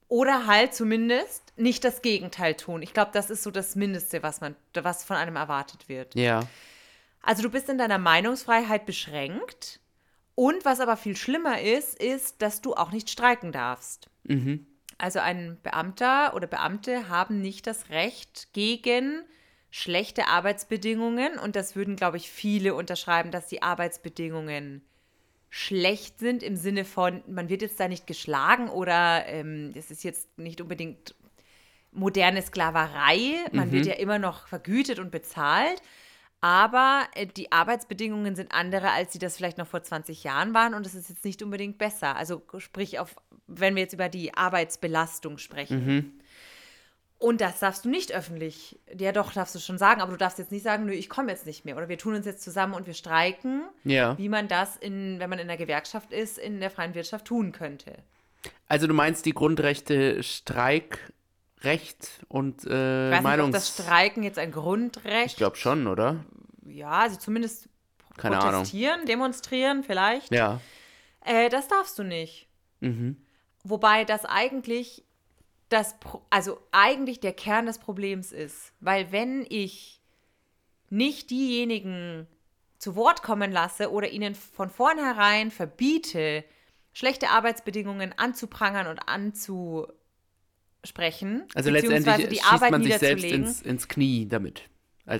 [0.07, 2.81] Oder halt zumindest nicht das Gegenteil tun.
[2.81, 6.15] Ich glaube, das ist so das Mindeste, was man, was von einem erwartet wird.
[6.15, 6.47] Ja.
[7.21, 9.79] Also du bist in deiner Meinungsfreiheit beschränkt.
[10.39, 14.09] Und was aber viel schlimmer ist, ist, dass du auch nicht streiken darfst.
[14.23, 14.65] Mhm.
[14.97, 19.25] Also ein Beamter oder Beamte haben nicht das Recht gegen
[19.69, 21.37] schlechte Arbeitsbedingungen.
[21.39, 24.81] Und das würden, glaube ich, viele unterschreiben, dass die Arbeitsbedingungen
[25.49, 30.05] schlecht sind im Sinne von, man wird jetzt da nicht geschlagen oder ähm, es ist
[30.05, 31.15] jetzt nicht unbedingt
[31.91, 33.43] moderne Sklaverei.
[33.51, 35.81] Man wird ja immer noch vergütet und bezahlt.
[36.41, 40.73] Aber äh, die Arbeitsbedingungen sind andere, als sie das vielleicht noch vor 20 Jahren waren.
[40.73, 42.15] Und es ist jetzt nicht unbedingt besser.
[42.15, 43.15] Also sprich, auf,
[43.47, 46.21] wenn wir jetzt über die Arbeitsbelastung sprechen.
[47.17, 48.79] Und das darfst du nicht öffentlich.
[48.97, 51.29] Ja, doch, darfst du schon sagen, aber du darfst jetzt nicht sagen, nö, ich komme
[51.31, 51.75] jetzt nicht mehr.
[51.75, 54.17] Oder wir tun uns jetzt zusammen und wir streiken, Ja.
[54.17, 57.51] wie man das, in, wenn man in der Gewerkschaft ist, in der freien Wirtschaft tun
[57.51, 57.93] könnte.
[58.69, 60.23] Also du meinst die Grundrechte
[61.59, 63.51] Streikrecht und Ich äh, weiß nicht, ob Meinungs...
[63.51, 66.23] das Streiken jetzt ein Grundrecht ich glaube schon, oder?
[66.65, 67.67] Ja, also zumindest
[68.17, 68.51] Keine Ahnung.
[68.51, 70.33] protestieren, demonstrieren vielleicht.
[70.33, 70.61] Ja.
[71.21, 72.47] Äh, das darfst du nicht.
[72.79, 73.17] Mhm.
[73.63, 75.03] Wobei das eigentlich
[75.67, 78.73] das, Pro also eigentlich der Kern des Problems ist.
[78.79, 80.01] Weil wenn ich
[80.89, 82.27] nicht diejenigen
[82.77, 86.43] zu Wort kommen lasse oder ihnen von vornherein verbiete,
[86.93, 88.99] schlechte Arbeitsbedingungen anzuprangern und
[90.81, 94.63] anzusprechen, Also letztendlich die schießt Arbeit man sich selbst ins, ins Knie damit.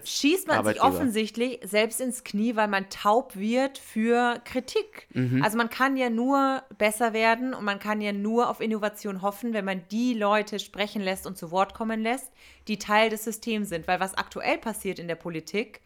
[0.04, 5.08] Schießt man sich offensichtlich selbst ins Knie, weil man taub wird für Kritik.
[5.16, 5.42] Mhm.
[5.44, 9.54] Also man kann ja nur besser werden und man kann ja nur auf Innovation hoffen,
[9.54, 12.32] wenn man die Leute sprechen lässt und zu Wort kommen lässt,
[12.68, 13.88] die Teil des Systems sind.
[13.88, 15.82] Weil was aktuell passiert in der Politik,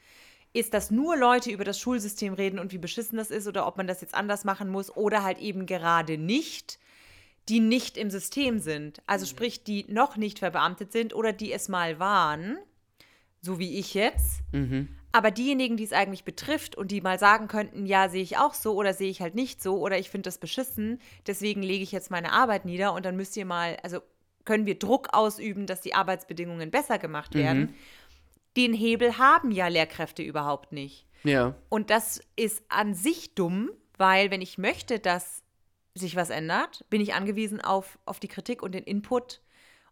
[0.51, 3.77] ist, dass nur Leute über das Schulsystem reden und wie beschissen das ist oder ob
[3.77, 6.77] man das jetzt anders machen muss oder halt eben gerade nicht,
[7.49, 9.01] die nicht im System sind.
[9.05, 12.57] Also sprich, die noch nicht verbeamtet sind oder die es mal waren,
[13.41, 14.41] so wie ich jetzt,
[15.11, 18.55] Aber diejenigen, die es eigentlich betrifft und die mal sagen könnten, ja, sehe ich auch
[18.55, 21.91] so oder sehe ich halt nicht so oder ich finde das beschissen, deswegen lege ich
[21.91, 23.99] jetzt meine Arbeit nieder und dann müsst ihr mal, also
[24.43, 27.75] können wir Druck ausüben, dass die Arbeitsbedingungen besser gemacht werden.
[28.57, 31.05] Den Hebel haben ja Lehrkräfte überhaupt nicht.
[31.23, 31.55] Ja.
[31.69, 35.42] Und das ist an sich dumm, weil wenn ich möchte, dass
[35.95, 39.41] sich was ändert, bin ich angewiesen auf, auf die Kritik und den Input.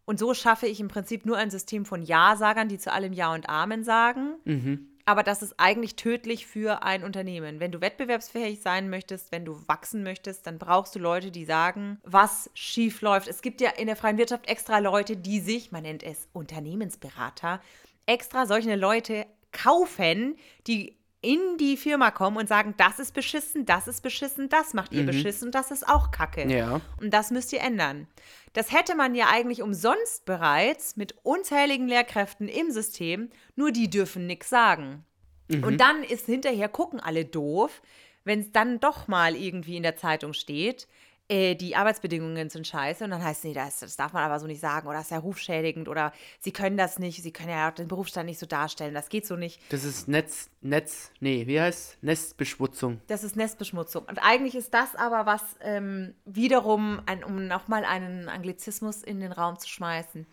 [0.04, 3.32] Und so schaffe ich im Prinzip nur ein System von Ja-Sagern, die zu allem Ja
[3.32, 4.34] und Amen sagen.
[4.44, 4.88] Mhm.
[5.04, 7.58] Aber das ist eigentlich tödlich für ein Unternehmen.
[7.58, 11.98] Wenn du wettbewerbsfähig sein möchtest, wenn du wachsen möchtest, dann brauchst du Leute, die sagen,
[12.04, 13.26] was schief läuft.
[13.26, 17.60] Es gibt ja in der freien Wirtschaft extra Leute, die sich, man nennt es Unternehmensberater,
[18.06, 20.36] extra solche Leute kaufen,
[20.66, 24.92] die in die Firma kommen und sagen, das ist beschissen, das ist beschissen, das macht
[24.92, 26.46] ihr beschissen, das ist auch Kacke.
[26.48, 26.80] Ja.
[27.00, 28.08] Und das müsst ihr ändern.
[28.52, 34.26] Das hätte man ja eigentlich umsonst bereits mit unzähligen Lehrkräften im System, nur die dürfen
[34.26, 35.04] nichts sagen.
[35.50, 37.82] Und dann ist hinterher, gucken alle doof,
[38.24, 40.88] wenn es dann doch mal irgendwie in der Zeitung steht,
[41.32, 44.38] äh, die Arbeitsbedingungen sind scheiße und dann heißt es, nee, das, das darf man aber
[44.38, 47.48] so nicht sagen oder das ist ja rufschädigend oder sie können das nicht, sie können
[47.48, 49.58] ja auch den Berufsstand nicht so darstellen, das geht so nicht.
[49.70, 53.00] Das ist Netz, Netz, nee, wie heißt Nestbeschmutzung.
[53.06, 54.04] Das ist Nestbeschmutzung.
[54.04, 59.32] Und eigentlich ist das aber was ähm, wiederum, ein, um nochmal einen Anglizismus in den
[59.32, 60.26] Raum zu schmeißen,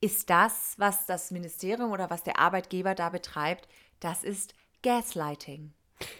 [0.00, 3.68] ist das, was das Ministerium oder was der Arbeitgeber da betreibt,
[4.00, 5.72] das ist Gaslighting.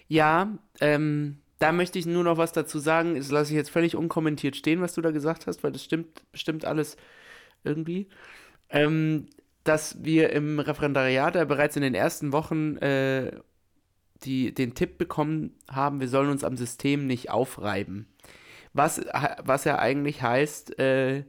[0.09, 3.17] Ja, ähm, da möchte ich nur noch was dazu sagen.
[3.17, 6.23] Das lasse ich jetzt völlig unkommentiert stehen, was du da gesagt hast, weil das stimmt,
[6.35, 6.97] stimmt alles
[7.65, 8.09] irgendwie.
[8.69, 9.27] Ähm,
[9.65, 13.33] dass wir im Referendariat ja bereits in den ersten Wochen äh,
[14.23, 18.07] die, den Tipp bekommen haben, wir sollen uns am System nicht aufreiben.
[18.73, 19.01] Was,
[19.43, 21.25] was ja eigentlich heißt, äh,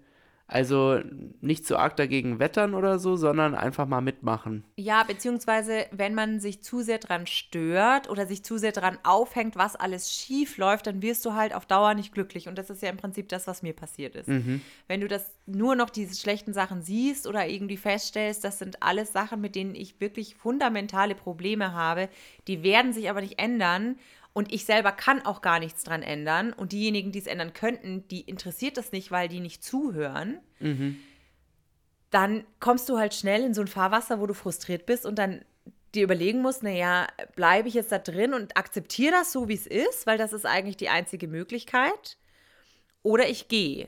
[0.48, 1.00] also
[1.42, 4.64] nicht so arg dagegen wettern oder so, sondern einfach mal mitmachen.
[4.78, 9.58] Ja, beziehungsweise wenn man sich zu sehr dran stört oder sich zu sehr dran aufhängt,
[9.58, 12.48] was alles schief läuft, dann wirst du halt auf Dauer nicht glücklich.
[12.48, 14.30] Und das ist ja im Prinzip das, was mir passiert ist.
[14.88, 19.12] Wenn du das nur noch diese schlechten Sachen siehst oder irgendwie feststellst, das sind alles
[19.12, 22.08] Sachen, mit denen ich wirklich fundamentale Probleme habe,
[22.48, 23.98] die werden sich aber nicht ändern.
[24.38, 26.54] Und ich selber kann auch gar nichts dran ändern.
[26.54, 30.38] Und diejenigen, die es ändern könnten, die interessiert das nicht, weil die nicht zuhören.
[32.12, 35.44] Dann kommst du halt schnell in so ein Fahrwasser, wo du frustriert bist und dann
[35.96, 39.66] dir überlegen musst, naja, bleibe ich jetzt da drin und akzeptiere das so, wie es
[39.66, 42.20] ist, weil das ist eigentlich die einzige Möglichkeit.
[43.02, 43.88] Oder ich gehe.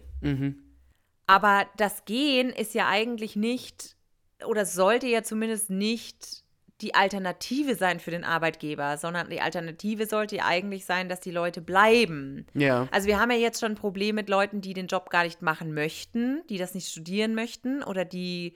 [1.28, 3.98] Aber das Gehen ist ja eigentlich nicht,
[4.44, 6.44] oder sollte ja zumindest nicht
[6.82, 11.32] die Alternative sein für den Arbeitgeber, sondern die Alternative sollte ja eigentlich sein, dass die
[11.32, 12.46] Leute bleiben.
[12.54, 12.88] Ja.
[12.92, 15.42] Also wir haben ja jetzt schon ein Problem mit Leuten, die den Job gar nicht
[15.42, 18.56] machen möchten, die das nicht studieren möchten oder die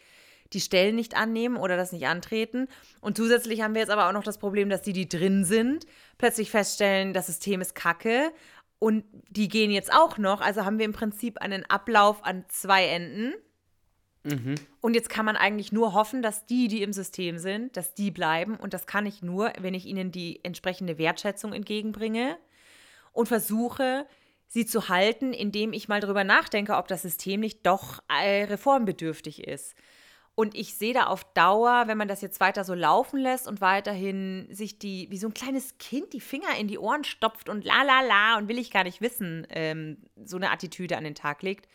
[0.54, 2.68] die Stellen nicht annehmen oder das nicht antreten.
[3.02, 5.86] Und zusätzlich haben wir jetzt aber auch noch das Problem, dass die, die drin sind,
[6.18, 8.32] plötzlich feststellen, das System ist kacke
[8.80, 10.42] und die gehen jetzt auch noch.
[10.42, 13.34] Also haben wir im Prinzip einen Ablauf an zwei Enden.
[14.82, 18.12] Und jetzt kann man eigentlich nur hoffen, dass die, die im System sind, dass die
[18.12, 18.56] bleiben.
[18.56, 22.38] Und das kann ich nur, wenn ich ihnen die entsprechende Wertschätzung entgegenbringe
[23.12, 24.06] und versuche,
[24.48, 29.48] sie zu halten, indem ich mal drüber nachdenke, ob das System nicht doch äh, reformbedürftig
[29.48, 29.76] ist.
[30.36, 33.62] Und ich sehe da auf Dauer, wenn man das jetzt weiter so laufen lässt und
[33.62, 37.64] weiterhin sich die, wie so ein kleines Kind, die Finger in die Ohren stopft und
[37.64, 41.14] la la la und will ich gar nicht wissen, ähm, so eine Attitüde an den
[41.14, 41.68] Tag legt,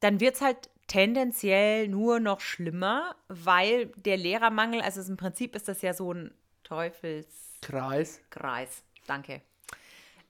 [0.00, 5.68] dann wird es halt tendenziell nur noch schlimmer, weil der Lehrermangel, also im Prinzip ist
[5.68, 6.32] das ja so ein
[6.64, 8.20] Teufelskreis.
[8.30, 8.82] Kreis.
[9.06, 9.42] Danke.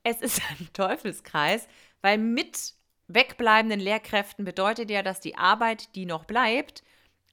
[0.02, 1.68] Es ist ein Teufelskreis,
[2.02, 2.74] weil mit
[3.08, 6.82] wegbleibenden Lehrkräften bedeutet ja, dass die Arbeit, die noch bleibt,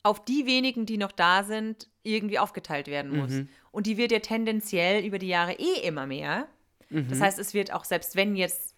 [0.03, 3.31] auf die wenigen, die noch da sind, irgendwie aufgeteilt werden muss.
[3.71, 6.47] Und die wird ja tendenziell über die Jahre eh immer mehr.
[7.09, 8.72] Das heißt, es wird auch, selbst wenn jetzt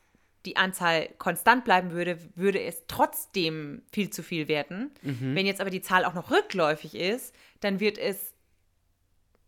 [0.45, 4.91] die Anzahl konstant bleiben würde, würde es trotzdem viel zu viel werden.
[5.35, 8.33] Wenn jetzt aber die Zahl auch noch rückläufig ist, dann wird es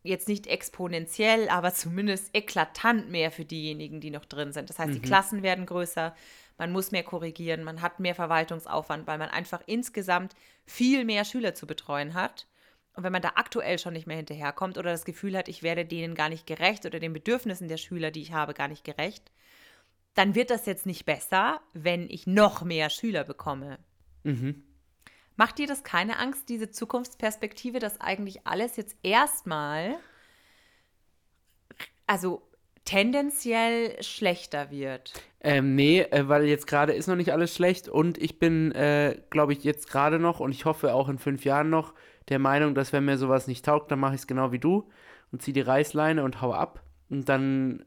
[0.04, 4.70] jetzt nicht exponentiell, aber zumindest eklatant mehr für diejenigen, die noch drin sind.
[4.70, 6.16] Das heißt, die Klassen werden größer,
[6.58, 10.34] man muss mehr korrigieren, man hat mehr Verwaltungsaufwand, weil man einfach insgesamt
[10.66, 12.48] viel mehr Schüler zu betreuen hat.
[12.93, 15.86] Und wenn man da aktuell schon nicht mehr hinterherkommt oder das Gefühl hat, ich werde
[15.86, 19.32] denen gar nicht gerecht oder den Bedürfnissen der Schüler, die ich habe, gar nicht gerecht,
[20.18, 23.80] dann wird das jetzt nicht besser, wenn ich noch mehr Schüler bekomme.
[25.36, 29.95] Macht dir das keine Angst, diese Zukunftsperspektive, dass eigentlich alles jetzt erstmal,
[32.07, 32.41] also
[32.84, 35.13] tendenziell schlechter wird?
[35.41, 39.22] Ähm, nee, äh, weil jetzt gerade ist noch nicht alles schlecht und ich bin, äh,
[39.30, 41.93] glaube ich, jetzt gerade noch und ich hoffe auch in fünf Jahren noch
[42.30, 44.89] der Meinung, dass wenn mir sowas nicht taugt, dann mache ich es genau wie du
[45.32, 46.82] und zieh die Reißleine und hau ab.
[47.09, 47.86] Und dann,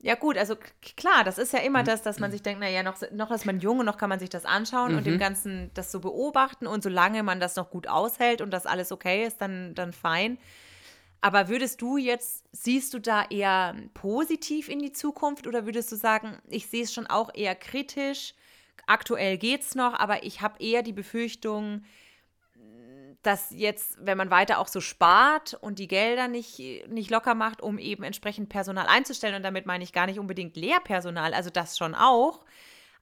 [0.00, 0.56] Ja, gut, also
[0.96, 1.66] klar, das ist ja Mhm.
[1.66, 4.08] immer das, dass man sich denkt, naja, noch, noch ist man jung und noch kann
[4.08, 5.04] man sich das anschauen und Mhm.
[5.04, 8.92] dem Ganzen das so beobachten und solange man das noch gut aushält und das alles
[8.92, 10.38] okay ist, dann, dann fein.
[11.20, 15.96] Aber würdest du jetzt, siehst du da eher positiv in die Zukunft oder würdest du
[15.96, 18.34] sagen, ich sehe es schon auch eher kritisch,
[18.86, 21.82] aktuell geht's noch, aber ich habe eher die Befürchtung,
[23.22, 26.58] dass jetzt, wenn man weiter auch so spart und die Gelder nicht,
[26.88, 30.56] nicht locker macht, um eben entsprechend Personal einzustellen, und damit meine ich gar nicht unbedingt
[30.56, 32.44] Lehrpersonal, also das schon auch,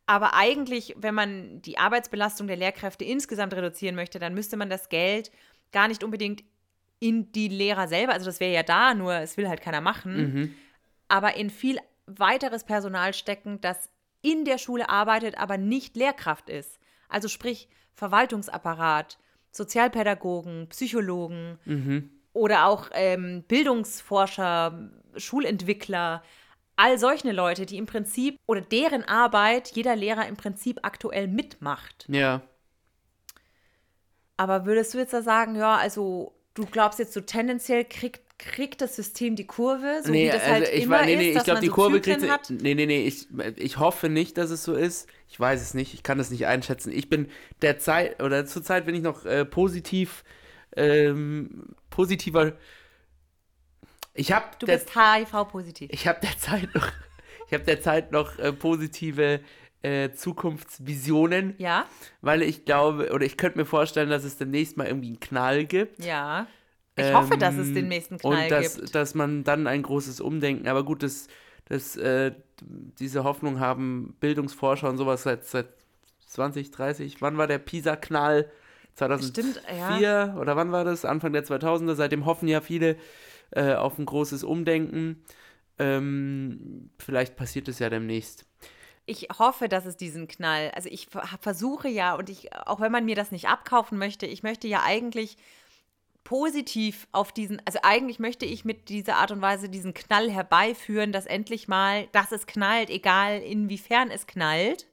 [0.06, 4.88] aber eigentlich, wenn man die Arbeitsbelastung der Lehrkräfte insgesamt reduzieren möchte, dann müsste man das
[4.88, 5.30] Geld
[5.72, 6.44] gar nicht unbedingt
[6.98, 10.54] in die Lehrer selber, also das wäre ja da, nur es will halt keiner machen,
[11.08, 13.90] aber in viel weiteres Personal stecken, das
[14.22, 16.78] in der Schule arbeitet, aber nicht Lehrkraft ist.
[17.08, 19.18] Also sprich Verwaltungsapparat,
[19.56, 21.58] Sozialpädagogen, Psychologen
[22.32, 26.22] oder auch ähm, Bildungsforscher, Schulentwickler,
[26.76, 32.06] all solche Leute, die im Prinzip oder deren Arbeit jeder Lehrer im Prinzip aktuell mitmacht.
[32.08, 32.42] ja.
[34.38, 38.80] Aber würdest du jetzt da sagen, ja, also du glaubst jetzt so tendenziell kriegt, kriegt
[38.82, 41.44] das System die Kurve, so wie das halt ich immer nee, nee, ist, ich dass
[41.44, 42.50] glaube, man die so Kurve Zyklen kriegt hat?
[42.50, 45.08] Nee, nee, nee, ich, ich hoffe nicht, dass es so ist.
[45.28, 46.92] Ich weiß es nicht, ich kann das nicht einschätzen.
[46.92, 47.28] Ich bin
[47.62, 50.22] derzeit, oder zurzeit bin ich noch äh, positiv,
[50.76, 52.52] ähm, positiver.
[54.14, 55.90] Ich habe Du bist HIV-positiv.
[55.92, 56.88] ich habe derzeit noch,
[57.46, 59.40] ich habe derzeit noch äh, positive
[59.82, 61.86] äh, Zukunftsvisionen, Ja,
[62.20, 65.64] weil ich glaube, oder ich könnte mir vorstellen, dass es demnächst mal irgendwie einen Knall
[65.64, 66.04] gibt.
[66.04, 66.46] ja.
[66.96, 68.94] Ich hoffe, dass es Ähm, den nächsten Knall und dass, gibt.
[68.94, 71.28] dass man dann ein großes Umdenken, aber gut, das,
[71.66, 72.32] das, äh,
[72.98, 75.68] diese Hoffnung haben Bildungsforscher und sowas seit, seit
[76.26, 78.50] 20, 30, wann war der PISA-Knall?
[78.94, 80.34] 2004 Stimmt, ja.
[80.36, 81.04] oder wann war das?
[81.04, 81.94] Anfang der 2000er.
[81.96, 82.96] Seitdem hoffen ja viele
[83.50, 85.22] äh, auf ein großes Umdenken.
[85.78, 88.46] Ähm, vielleicht passiert es ja demnächst.
[89.04, 92.90] Ich hoffe, dass es diesen Knall, also ich ver- versuche ja und ich, auch wenn
[92.90, 95.36] man mir das nicht abkaufen möchte, ich möchte ja eigentlich
[96.26, 101.12] positiv auf diesen, also eigentlich möchte ich mit dieser Art und Weise diesen Knall herbeiführen,
[101.12, 104.88] dass endlich mal, dass es knallt, egal inwiefern es knallt.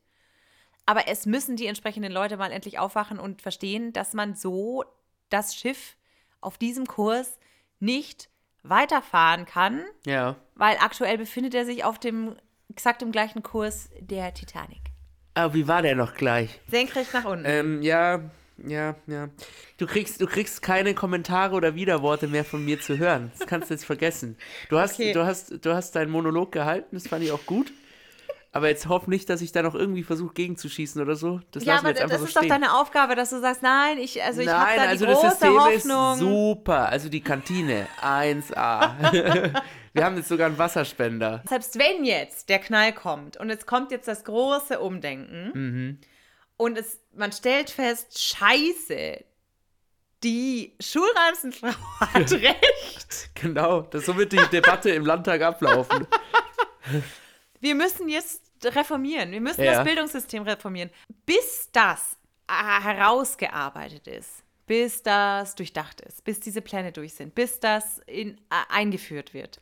[0.85, 4.83] Aber es müssen die entsprechenden Leute mal endlich aufwachen und verstehen, dass man so
[5.29, 5.97] das Schiff
[6.39, 7.39] auf diesem Kurs
[7.79, 8.29] nicht
[8.61, 10.35] weiterfahren kann, Ja.
[10.53, 12.35] weil aktuell befindet er sich auf dem
[12.69, 14.81] exakt im gleichen Kurs der Titanic.
[15.33, 16.59] Aber wie war der noch gleich?
[16.69, 17.45] Senkrecht nach unten.
[17.47, 18.19] Ähm, ja,
[18.57, 19.29] ja, ja.
[19.77, 23.31] Du kriegst, du kriegst keine Kommentare oder Widerworte mehr von mir zu hören.
[23.37, 24.37] Das kannst du jetzt vergessen.
[24.69, 25.13] Du hast, Okay.
[25.13, 27.71] du hast, du hast deinen Monolog gehalten, das fand ich auch gut.
[28.55, 31.39] Aber jetzt hoff nicht, dass ich da noch irgendwie versuche gegenzuschießen oder so.
[31.49, 32.43] Das ja, aber jetzt einfach das so ist stehen.
[32.43, 35.15] doch deine Aufgabe, dass du sagst, nein, ich, also ich habe da die also das
[35.15, 36.13] große System Hoffnung.
[36.13, 36.89] ist super.
[36.89, 38.91] Also die Kantine, 1A.
[39.93, 41.41] wir haben jetzt sogar einen Wasserspender.
[41.49, 45.97] Selbst wenn jetzt der Knall kommt und es kommt jetzt das große Umdenken Mhm.
[46.57, 49.23] Und es, man stellt fest, scheiße,
[50.23, 53.29] die Schulranzenfrau hat recht.
[53.35, 56.07] Genau, das, so wird die Debatte im Landtag ablaufen.
[57.59, 59.31] Wir müssen jetzt reformieren.
[59.31, 59.73] Wir müssen Ja.
[59.75, 60.89] das Bildungssystem reformieren.
[61.25, 67.59] Bis das äh, herausgearbeitet ist, bis das durchdacht ist, bis diese Pläne durch sind, bis
[67.59, 68.39] das in, äh,
[68.69, 69.59] eingeführt wird,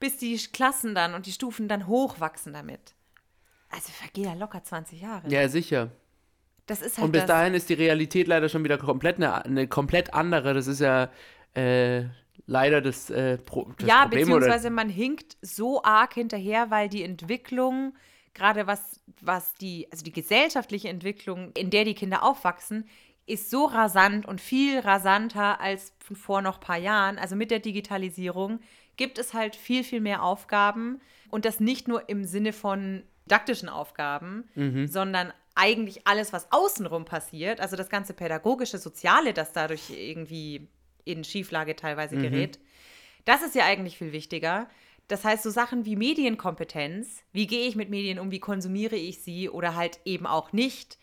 [0.00, 2.94] bis die Klassen dann und die Stufen dann hochwachsen damit.
[3.70, 5.28] Also vergehen ja locker 20 Jahre.
[5.28, 5.90] Ja, sicher.
[6.70, 7.28] Das ist halt Und bis das.
[7.28, 10.54] dahin ist die Realität leider schon wieder komplett eine, eine komplett andere.
[10.54, 11.08] Das ist ja
[11.54, 12.04] äh,
[12.46, 14.28] leider das, äh, Pro das ja, Problem.
[14.28, 17.94] Oder, beziehungsweise man hinkt so arg hinterher, weil die Entwicklung,
[18.34, 22.88] gerade was, was die, also die gesellschaftliche Entwicklung, in der die Kinder aufwachsen,
[23.26, 27.18] ist so rasant und viel rasanter als vor noch ein paar Jahren.
[27.18, 28.60] Also mit der Digitalisierung
[28.96, 31.00] gibt es halt viel, viel mehr Aufgaben
[31.30, 34.86] und das nicht nur im Sinne von didaktischen Aufgaben, Mhm.
[34.88, 40.68] sondern eigentlich alles, was außenrum passiert, also das ganze pädagogische, soziale, das dadurch irgendwie
[41.04, 42.22] in Schieflage teilweise Mhm.
[42.22, 42.58] gerät.
[43.24, 44.68] Das ist ja eigentlich viel wichtiger.
[45.08, 49.22] Das heißt, so Sachen wie Medienkompetenz, wie gehe ich mit Medien um, wie konsumiere ich
[49.22, 50.98] sie oder halt eben auch nicht,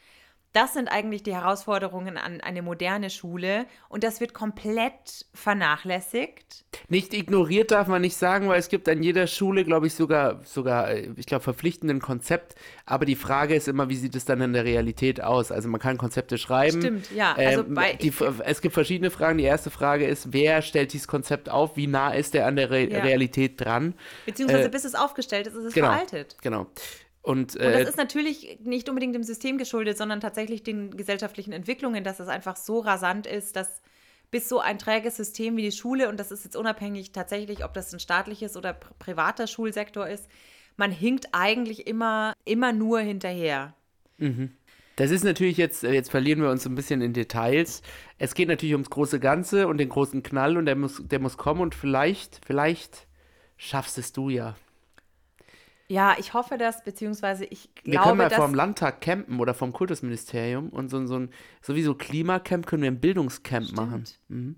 [0.53, 6.63] das sind eigentlich die Herausforderungen an eine moderne Schule und das wird komplett vernachlässigt.
[6.89, 10.41] Nicht ignoriert darf man nicht sagen, weil es gibt an jeder Schule, glaube ich, sogar,
[10.45, 12.55] sogar, äh, ich glaube, verpflichtenden Konzept.
[12.85, 15.51] Aber die Frage ist immer, wie sieht es dann in der Realität aus?
[15.51, 16.81] Also man kann Konzepte schreiben.
[16.81, 17.33] Stimmt, ja.
[17.33, 18.13] Also Ähm, die,
[18.45, 19.37] es gibt verschiedene Fragen.
[19.37, 21.75] Die erste Frage ist, wer stellt dieses Konzept auf?
[21.77, 23.01] Wie nah ist er an der Re Ja.
[23.03, 23.93] Realität dran?
[24.25, 25.87] Beziehungsweise Äh, bis es aufgestellt ist, ist es Genau.
[25.87, 26.37] veraltet.
[26.41, 26.67] Genau.
[27.27, 31.51] Und, Und äh, das ist natürlich nicht unbedingt dem System geschuldet, sondern tatsächlich den gesellschaftlichen
[31.51, 33.81] Entwicklungen, dass es einfach so rasant ist, dass
[34.31, 37.73] bis so ein träges System wie die Schule, und das ist jetzt unabhängig tatsächlich, ob
[37.73, 40.29] das ein staatliches oder pr privater Schulsektor ist,
[40.77, 43.73] man hinkt eigentlich immer, immer nur hinterher.
[44.95, 47.81] Das ist natürlich jetzt, äh, jetzt verlieren wir uns so ein bisschen in Details.
[48.19, 51.35] Es geht natürlich ums große Ganze und den großen Knall und der muss, der muss
[51.35, 53.05] kommen und vielleicht, vielleicht
[53.57, 54.55] schaffst es du ja.
[55.89, 59.53] Ja, ich hoffe das, beziehungsweise ich Wir glaube, können mal dass vom Landtag campen oder
[59.53, 61.29] vom Kultusministerium und so, so ein,
[61.61, 64.03] sowieso Klimacamp können wir ein Bildungscamp machen.
[64.27, 64.57] Mhm.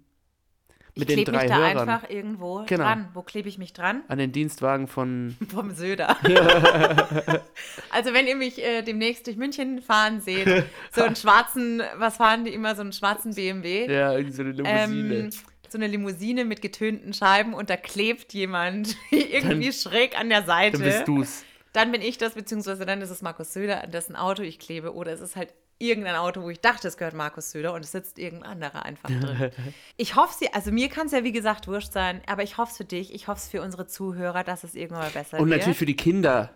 [0.95, 2.83] ich Mit den klebe mich da Hörern einfach irgendwo Genau.
[2.83, 3.09] dran.
[3.13, 4.01] Wo klebe ich mich dran?
[4.07, 5.37] an den Dienstwagen von.
[5.49, 6.17] Vom Söder.
[7.91, 12.43] also wenn ihr mich äh, demnächst durch München fahren seht, so einen schwarzen, was fahren
[12.43, 13.85] die immer, so einen schwarzen BMW.
[13.91, 15.15] Ja, irgendwie so eine Limousine.
[15.15, 15.29] Ähm,
[15.71, 20.77] so eine Limousine mit getönten Scheiben und da klebt jemand irgendwie schräg an der Seite.
[20.77, 21.43] Dann bist du's.
[21.73, 24.93] Dann bin ich das, beziehungsweise dann ist es Markus Söder, an dessen Auto ich klebe.
[24.95, 27.91] Oder es ist halt irgendein Auto, wo ich dachte, es gehört Markus Söder und es
[27.91, 29.51] sitzt irgendein anderer einfach drin.
[29.97, 32.71] Ich hoffe sie, also mir kann es ja wie gesagt wurscht sein, aber ich hoffe
[32.71, 35.49] es für dich, ich hoffe es für unsere Zuhörer, dass es irgendwann mal besser Und
[35.49, 35.59] wird.
[35.59, 36.49] natürlich für die Kinder.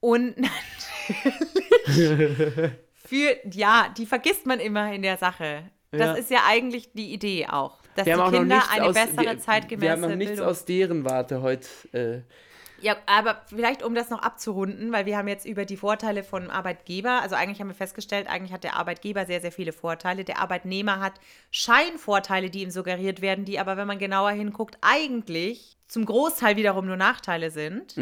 [0.00, 0.34] Und
[1.86, 2.70] natürlich
[3.06, 5.70] für, ja, die vergisst man immer in der Sache.
[5.90, 6.12] Das Ja.
[6.14, 9.38] ist ja eigentlich die Idee auch, dass Wir die Kinder eine aus, bessere, wir, wir
[9.38, 11.68] zeitgemäße haben noch nichts Bildung aus deren Warte heute.
[11.92, 12.22] Äh,
[12.80, 16.48] Ja, aber vielleicht um das noch abzurunden, weil wir haben jetzt über die Vorteile von
[16.48, 20.24] Arbeitgeber, also eigentlich haben wir festgestellt, eigentlich hat der Arbeitgeber sehr, sehr viele Vorteile.
[20.24, 21.14] Der Arbeitnehmer hat
[21.50, 26.86] Scheinvorteile, die ihm suggeriert werden, die aber, wenn man genauer hinguckt, eigentlich zum Großteil wiederum
[26.86, 27.96] nur Nachteile sind.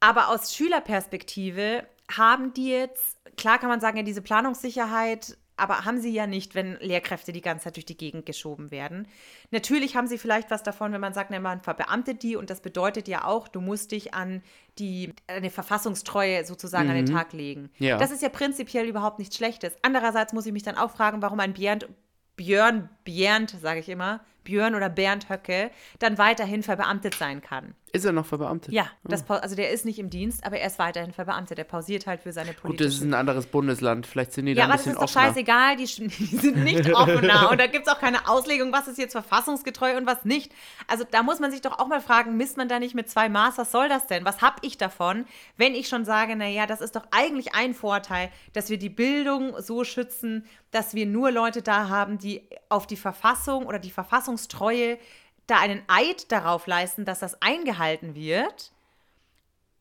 [0.00, 1.84] Aber aus Schülerperspektive
[2.14, 6.54] haben die jetzt, klar kann man sagen, ja, diese Planungssicherheit, aber haben sie ja nicht,
[6.54, 9.08] wenn Lehrkräfte die ganze Zeit durch die Gegend geschoben werden.
[9.50, 12.60] Natürlich haben sie vielleicht was davon, wenn man sagt, na, man verbeamtet die und das
[12.60, 14.42] bedeutet ja auch, du musst dich an
[14.78, 17.70] die eine Verfassungstreue sozusagen an den Tag legen.
[17.78, 17.98] Ja.
[17.98, 19.74] Das ist ja prinzipiell überhaupt nichts Schlechtes.
[19.82, 21.80] Andererseits muss ich mich dann auch fragen, warum ein Björn,
[22.36, 27.74] Björn, Björn, sage ich immer, Björn oder Bernd Höcke dann weiterhin verbeamtet sein kann.
[27.88, 28.72] Ist er noch verbeamtet?
[28.72, 31.58] Ja, das, pau- also der ist nicht im Dienst, aber er ist weiterhin verbeamtet.
[31.58, 34.06] Er pausiert halt für seine Gut, das ist ein anderes Bundesland.
[34.06, 35.28] Vielleicht sind die da ja, ein aber das bisschen ist doch offener.
[35.34, 38.98] scheißegal, die, die sind nicht offener und da gibt es auch keine Auslegung, was ist
[38.98, 40.52] jetzt verfassungsgetreu und was nicht.
[40.86, 43.28] Also da muss man sich doch auch mal fragen, misst man da nicht mit zwei
[43.28, 44.24] Maß, was soll das denn?
[44.24, 45.24] Was habe ich davon,
[45.56, 49.54] wenn ich schon sage, naja, das ist doch eigentlich ein Vorteil, dass wir die Bildung
[49.60, 54.98] so schützen, dass wir nur Leute da haben, die auf die Verfassung oder die Verfassungstreue
[55.48, 58.72] da einen Eid darauf leisten, dass das eingehalten wird.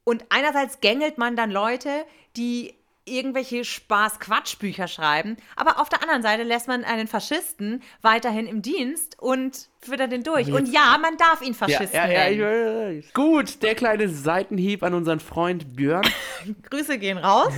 [0.03, 2.05] Und einerseits gängelt man dann Leute,
[2.35, 2.73] die
[3.07, 9.17] irgendwelche Spaß-Quatsch-Bücher schreiben, aber auf der anderen Seite lässt man einen Faschisten weiterhin im Dienst
[9.19, 10.51] und füttert den durch.
[10.51, 12.97] Und ja, man darf ihn ja, Faschisten ja, ja, ich nennen.
[13.03, 13.13] weiß.
[13.13, 16.07] Gut, der kleine Seitenhieb an unseren Freund Björn.
[16.69, 17.53] Grüße gehen raus.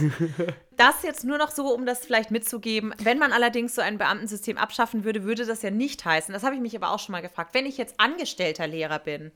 [0.77, 2.93] Das jetzt nur noch so, um das vielleicht mitzugeben.
[3.03, 6.33] Wenn man allerdings so ein Beamtensystem abschaffen würde, würde das ja nicht heißen.
[6.33, 7.53] Das habe ich mich aber auch schon mal gefragt.
[7.53, 9.31] Wenn ich jetzt angestellter Lehrer bin,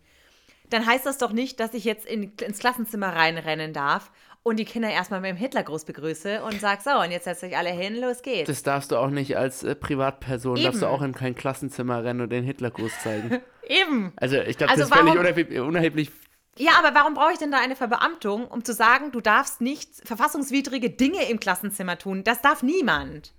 [0.70, 4.11] dann heißt das doch nicht, dass ich jetzt in, ins Klassenzimmer reinrennen darf
[4.44, 7.58] und die Kinder erstmal mit dem Hitlergruß begrüße und sag so, und jetzt setzt euch
[7.58, 8.48] alle hin, los geht's.
[8.48, 10.94] Das darfst du auch nicht als äh, Privatperson, darfst du Eben.
[10.94, 13.41] auch in kein Klassenzimmer rennen und den Hitlergruß zeigen.
[13.68, 14.12] Eben.
[14.18, 16.12] Also ich glaube, Also das ist völlig unerheblich.
[16.58, 19.89] Ja, aber warum brauche ich denn da eine Verbeamtung, um zu sagen, du darfst nicht
[20.06, 22.24] verfassungswidrige Dinge im Klassenzimmer tun?
[22.24, 23.34] Das darf niemand.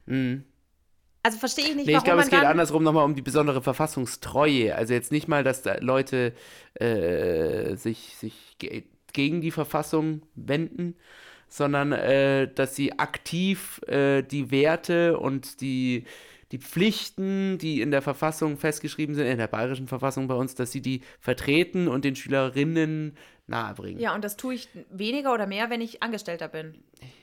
[1.22, 3.22] Also verstehe ich nicht, Nee, ich warum glaube, man es geht andersrum nochmal um die
[3.22, 4.74] besondere Verfassungstreue.
[4.74, 6.32] Also jetzt nicht mal, dass da Leute
[6.74, 8.56] äh, sich, sich
[9.14, 10.94] gegen die Verfassung wenden,
[11.48, 16.04] sondern äh, dass sie aktiv äh, die Werte und die,
[16.52, 20.72] die Pflichten, die in der Verfassung festgeschrieben sind, in der bayerischen Verfassung bei uns, dass
[20.72, 24.00] sie die vertreten und den Schülerinnen nahebringen.
[24.00, 26.74] Ja, und das tue ich weniger oder mehr, wenn ich Angestellter bin.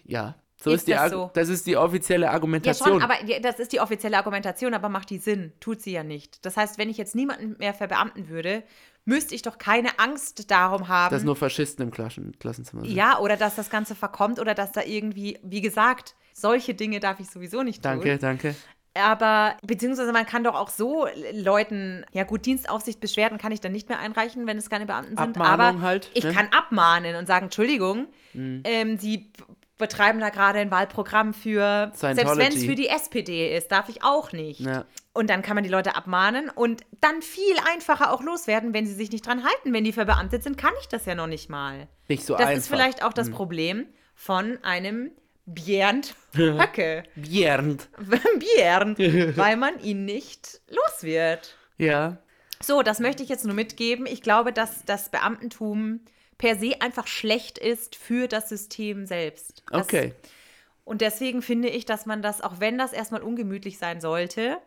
[0.06, 1.32] Ja, so Ist ist, die das so?
[1.34, 2.89] das ist die offizielle Ja, Argumentation.
[2.89, 5.54] schon, aber ja, das ist die offizielle Argumentation, aber macht die Sinn?
[5.60, 6.46] Tut sie ja nicht.
[6.46, 8.64] Das heißt, wenn ich jetzt niemanden mehr verbeamten würde,
[9.06, 11.14] müsste ich doch keine Angst darum haben.
[11.14, 12.93] dass nur Faschisten im Klassen Klassenzimmer sind.
[12.93, 17.20] ja, oder dass das Ganze verkommt oder dass da irgendwie, wie gesagt, solche Dinge darf
[17.20, 17.91] ich sowieso nicht tun.
[17.91, 18.56] Danke, danke.
[18.93, 23.88] Aber, beziehungsweise man kann doch auch so Leuten, ja gut, Dienstaufsichtsbeschwerden kann ich dann nicht
[23.88, 25.38] mehr einreichen, wenn es keine Beamten sind.
[25.38, 26.32] Abmahnung aber halt, ich ne?
[26.32, 26.36] Mhm.
[26.36, 29.32] kann abmahnen und sagen, Entschuldigung, ähm, Sie
[29.78, 34.04] betreiben da gerade ein Wahlprogramm für, selbst wenn es für die SPD ist, darf ich
[34.04, 34.60] auch nicht.
[34.60, 34.86] Ja.
[35.14, 38.93] Und dann kann man die Leute abmahnen und dann viel einfacher auch loswerden, wenn sie
[38.93, 39.74] sich nicht dran halten.
[39.74, 41.89] Wenn die verbeamtet sind, kann ich das ja noch nicht mal.
[42.07, 42.57] Nicht so das einfach.
[42.57, 43.34] ist vielleicht auch das Mhm.
[43.34, 45.12] Problem von einem
[45.45, 47.03] Bernd Höcke.
[47.16, 47.89] Bjernd.
[48.39, 48.95] Björn,
[49.36, 51.57] weil man ihn nicht los wird.
[51.78, 52.18] Ja.
[52.64, 54.05] So, das möchte ich jetzt nur mitgeben.
[54.05, 55.99] Ich glaube, dass das Beamtentum
[56.38, 59.64] per se einfach schlecht ist für das System selbst.
[59.70, 60.14] Das, Okay.
[60.86, 64.57] Und deswegen finde ich, dass man das, auch wenn das erstmal ungemütlich sein sollte,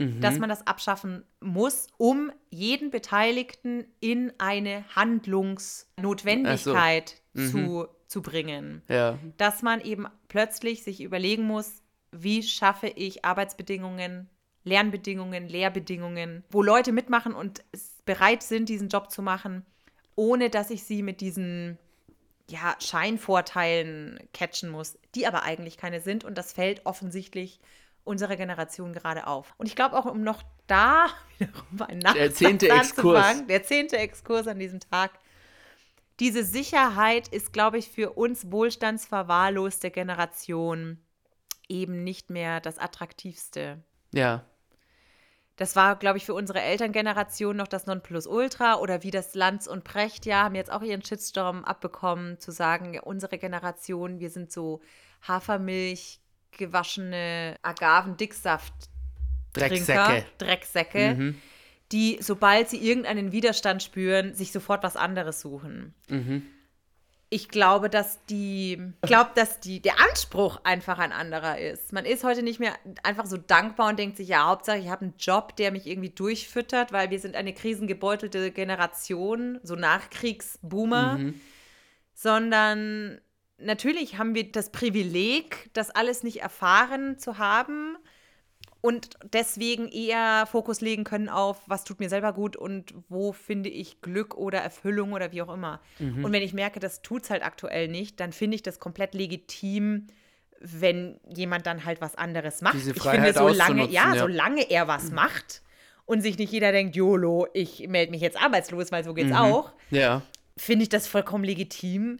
[0.00, 8.80] dass man das abschaffen muss, um jeden Beteiligten in eine Handlungsnotwendigkeit zu, zu bringen.
[8.88, 9.18] Ja.
[9.36, 11.82] Dass man eben plötzlich sich überlegen muss,
[12.12, 14.28] wie schaffe ich Arbeitsbedingungen,
[14.64, 17.62] Lernbedingungen, Lehrbedingungen, wo Leute mitmachen und
[18.04, 19.64] bereit sind, diesen Job zu machen,
[20.16, 21.78] ohne dass ich sie mit diesen
[22.48, 26.24] ja, Scheinvorteilen catchen muss, die aber eigentlich keine sind.
[26.24, 27.60] Und das fällt offensichtlich
[28.04, 29.54] unserer Generation gerade auf.
[29.58, 31.06] Und ich glaube auch, um noch da
[31.38, 33.46] wiederum einen Der zehnte Exkurs.
[33.46, 35.12] der zehnte Exkurs an diesem Tag.
[36.18, 40.98] Diese Sicherheit ist, glaube ich, für uns wohlstandsverwahrloste Generation
[41.68, 43.82] eben nicht mehr das Attraktivste.
[44.12, 44.44] Ja.
[45.56, 49.84] Das war, glaube ich, für unsere Elterngeneration noch das Nonplusultra oder wie das Lanz und
[49.84, 54.80] Precht ja haben jetzt auch ihren Shitstorm abbekommen, zu sagen, unsere Generation, wir sind so
[55.26, 56.20] Hafermilch
[56.52, 58.72] gewaschene Agaven-Dicksaft
[59.52, 60.24] Drecksäcke.
[60.38, 61.40] Drecksäcke, Mhm.
[61.92, 65.94] die, sobald sie irgendeinen Widerstand spüren, sich sofort was anderes suchen.
[66.08, 66.42] Mhm.
[67.32, 71.92] Ich glaube, dass die, glaube, dass die, der Anspruch einfach ein anderer ist.
[71.92, 72.74] Man ist heute nicht mehr
[73.04, 76.10] einfach so dankbar und denkt sich, ja, Hauptsache, ich habe einen Job, der mich irgendwie
[76.10, 81.40] durchfüttert, weil wir sind eine krisengebeutelte Generation, so Nachkriegsboomer, Mhm.
[82.14, 83.20] sondern
[83.60, 87.96] natürlich haben wir das Privileg, das alles nicht erfahren zu haben
[88.80, 93.68] und deswegen eher Fokus legen können auf, was tut mir selber gut und wo finde
[93.68, 95.80] ich Glück oder Erfüllung oder wie auch immer.
[95.98, 96.24] Mhm.
[96.24, 99.14] Und wenn ich merke, das tut es halt aktuell nicht, dann finde ich das komplett
[99.14, 100.06] legitim,
[100.60, 102.74] wenn jemand dann halt was anderes macht.
[102.74, 104.20] Diese ich Freiheit finde, solange, ja, ja.
[104.20, 105.62] solange er was macht
[106.06, 109.72] und sich nicht jeder denkt, YOLO, ich melde mich jetzt arbeitslos, weil so geht's auch,
[109.90, 110.22] Ja.
[110.56, 112.18] finde ich das vollkommen legitim,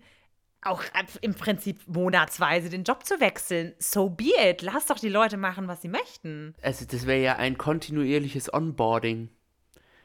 [0.63, 0.83] auch
[1.21, 3.75] im Prinzip monatsweise den Job zu wechseln.
[3.79, 4.63] So be it.
[4.63, 6.55] Lass doch die Leute machen, was sie möchten.
[6.63, 9.29] Also, das wäre ja ein kontinuierliches Onboarding.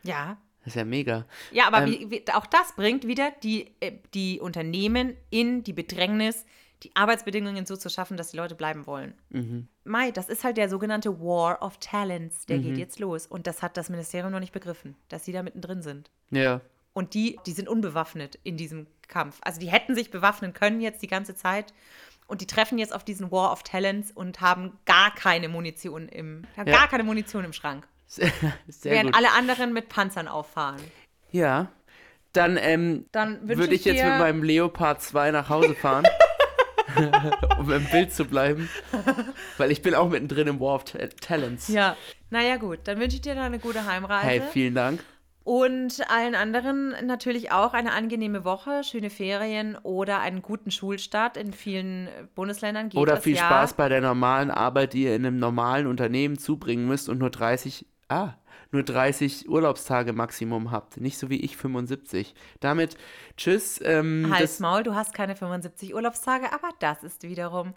[0.04, 0.38] Ja.
[0.60, 1.26] Das ist ja mega.
[1.52, 5.74] Ja, aber Ähm, wie, wie, auch das bringt wieder die, äh, die Unternehmen in die
[5.74, 6.46] Bedrängnis,
[6.84, 9.14] die Arbeitsbedingungen so zu schaffen, dass die Leute bleiben wollen.
[9.30, 9.68] Mhm.
[9.84, 12.46] Mai, das ist halt der sogenannte War of Talents.
[12.46, 13.28] Der geht jetzt los.
[13.28, 16.12] Und das hat das Ministerium noch nicht begriffen, dass sie da mittendrin sind.
[16.32, 16.62] Ja.
[16.94, 19.38] Und die, die sind unbewaffnet in diesem Kampf.
[19.42, 21.74] Also die hätten sich bewaffnen können jetzt die ganze Zeit.
[22.28, 26.44] Und die treffen jetzt auf diesen War of Talents und haben gar keine Munition im,
[26.58, 26.78] haben Ja.
[26.80, 27.88] gar keine Munition im Schrank.
[28.08, 28.32] Sehr,
[28.68, 29.16] sehr während gut.
[29.18, 30.82] alle anderen mit Panzern auffahren.
[31.32, 31.68] Ja.
[32.34, 36.06] Dann, ähm, Dann würde ich jetzt dir- mit meinem Leopard 2 nach Hause fahren.
[37.60, 38.70] um im Bild zu bleiben.
[39.58, 41.68] Weil ich bin auch mittendrin im War of Ta- Talents.
[41.68, 41.98] Ja.
[42.30, 42.80] Naja, gut.
[42.86, 44.26] Dann wünsche ich dir noch eine gute Heimreise.
[44.28, 45.04] Hey, vielen Dank.
[45.46, 51.38] Und allen anderen natürlich auch eine angenehme Woche, schöne Ferien oder einen guten Schulstart.
[51.38, 53.46] In vielen Bundesländern geht Oder das viel ja.
[53.46, 57.30] Spaß bei der normalen Arbeit, die ihr in einem normalen Unternehmen zubringen müsst und nur
[57.30, 58.34] 30, ah,
[58.72, 61.00] nur 30 Urlaubstage Maximum habt.
[61.00, 62.34] Nicht so wie ich 75.
[62.60, 62.98] Damit
[63.38, 63.80] tschüss.
[63.84, 67.76] Ähm, Hals, Maul, du hast keine 75 Urlaubstage, aber das ist wiederum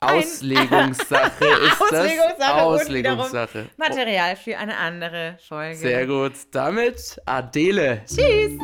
[0.00, 1.92] Auslegungssache ist das.
[1.92, 3.66] Auslegungssache wiederum Auslegungssache.
[3.76, 5.76] Material für eine andere Folge.
[5.76, 6.32] Sehr gut.
[6.52, 8.02] Damit Adele.
[8.06, 8.58] Tschüss.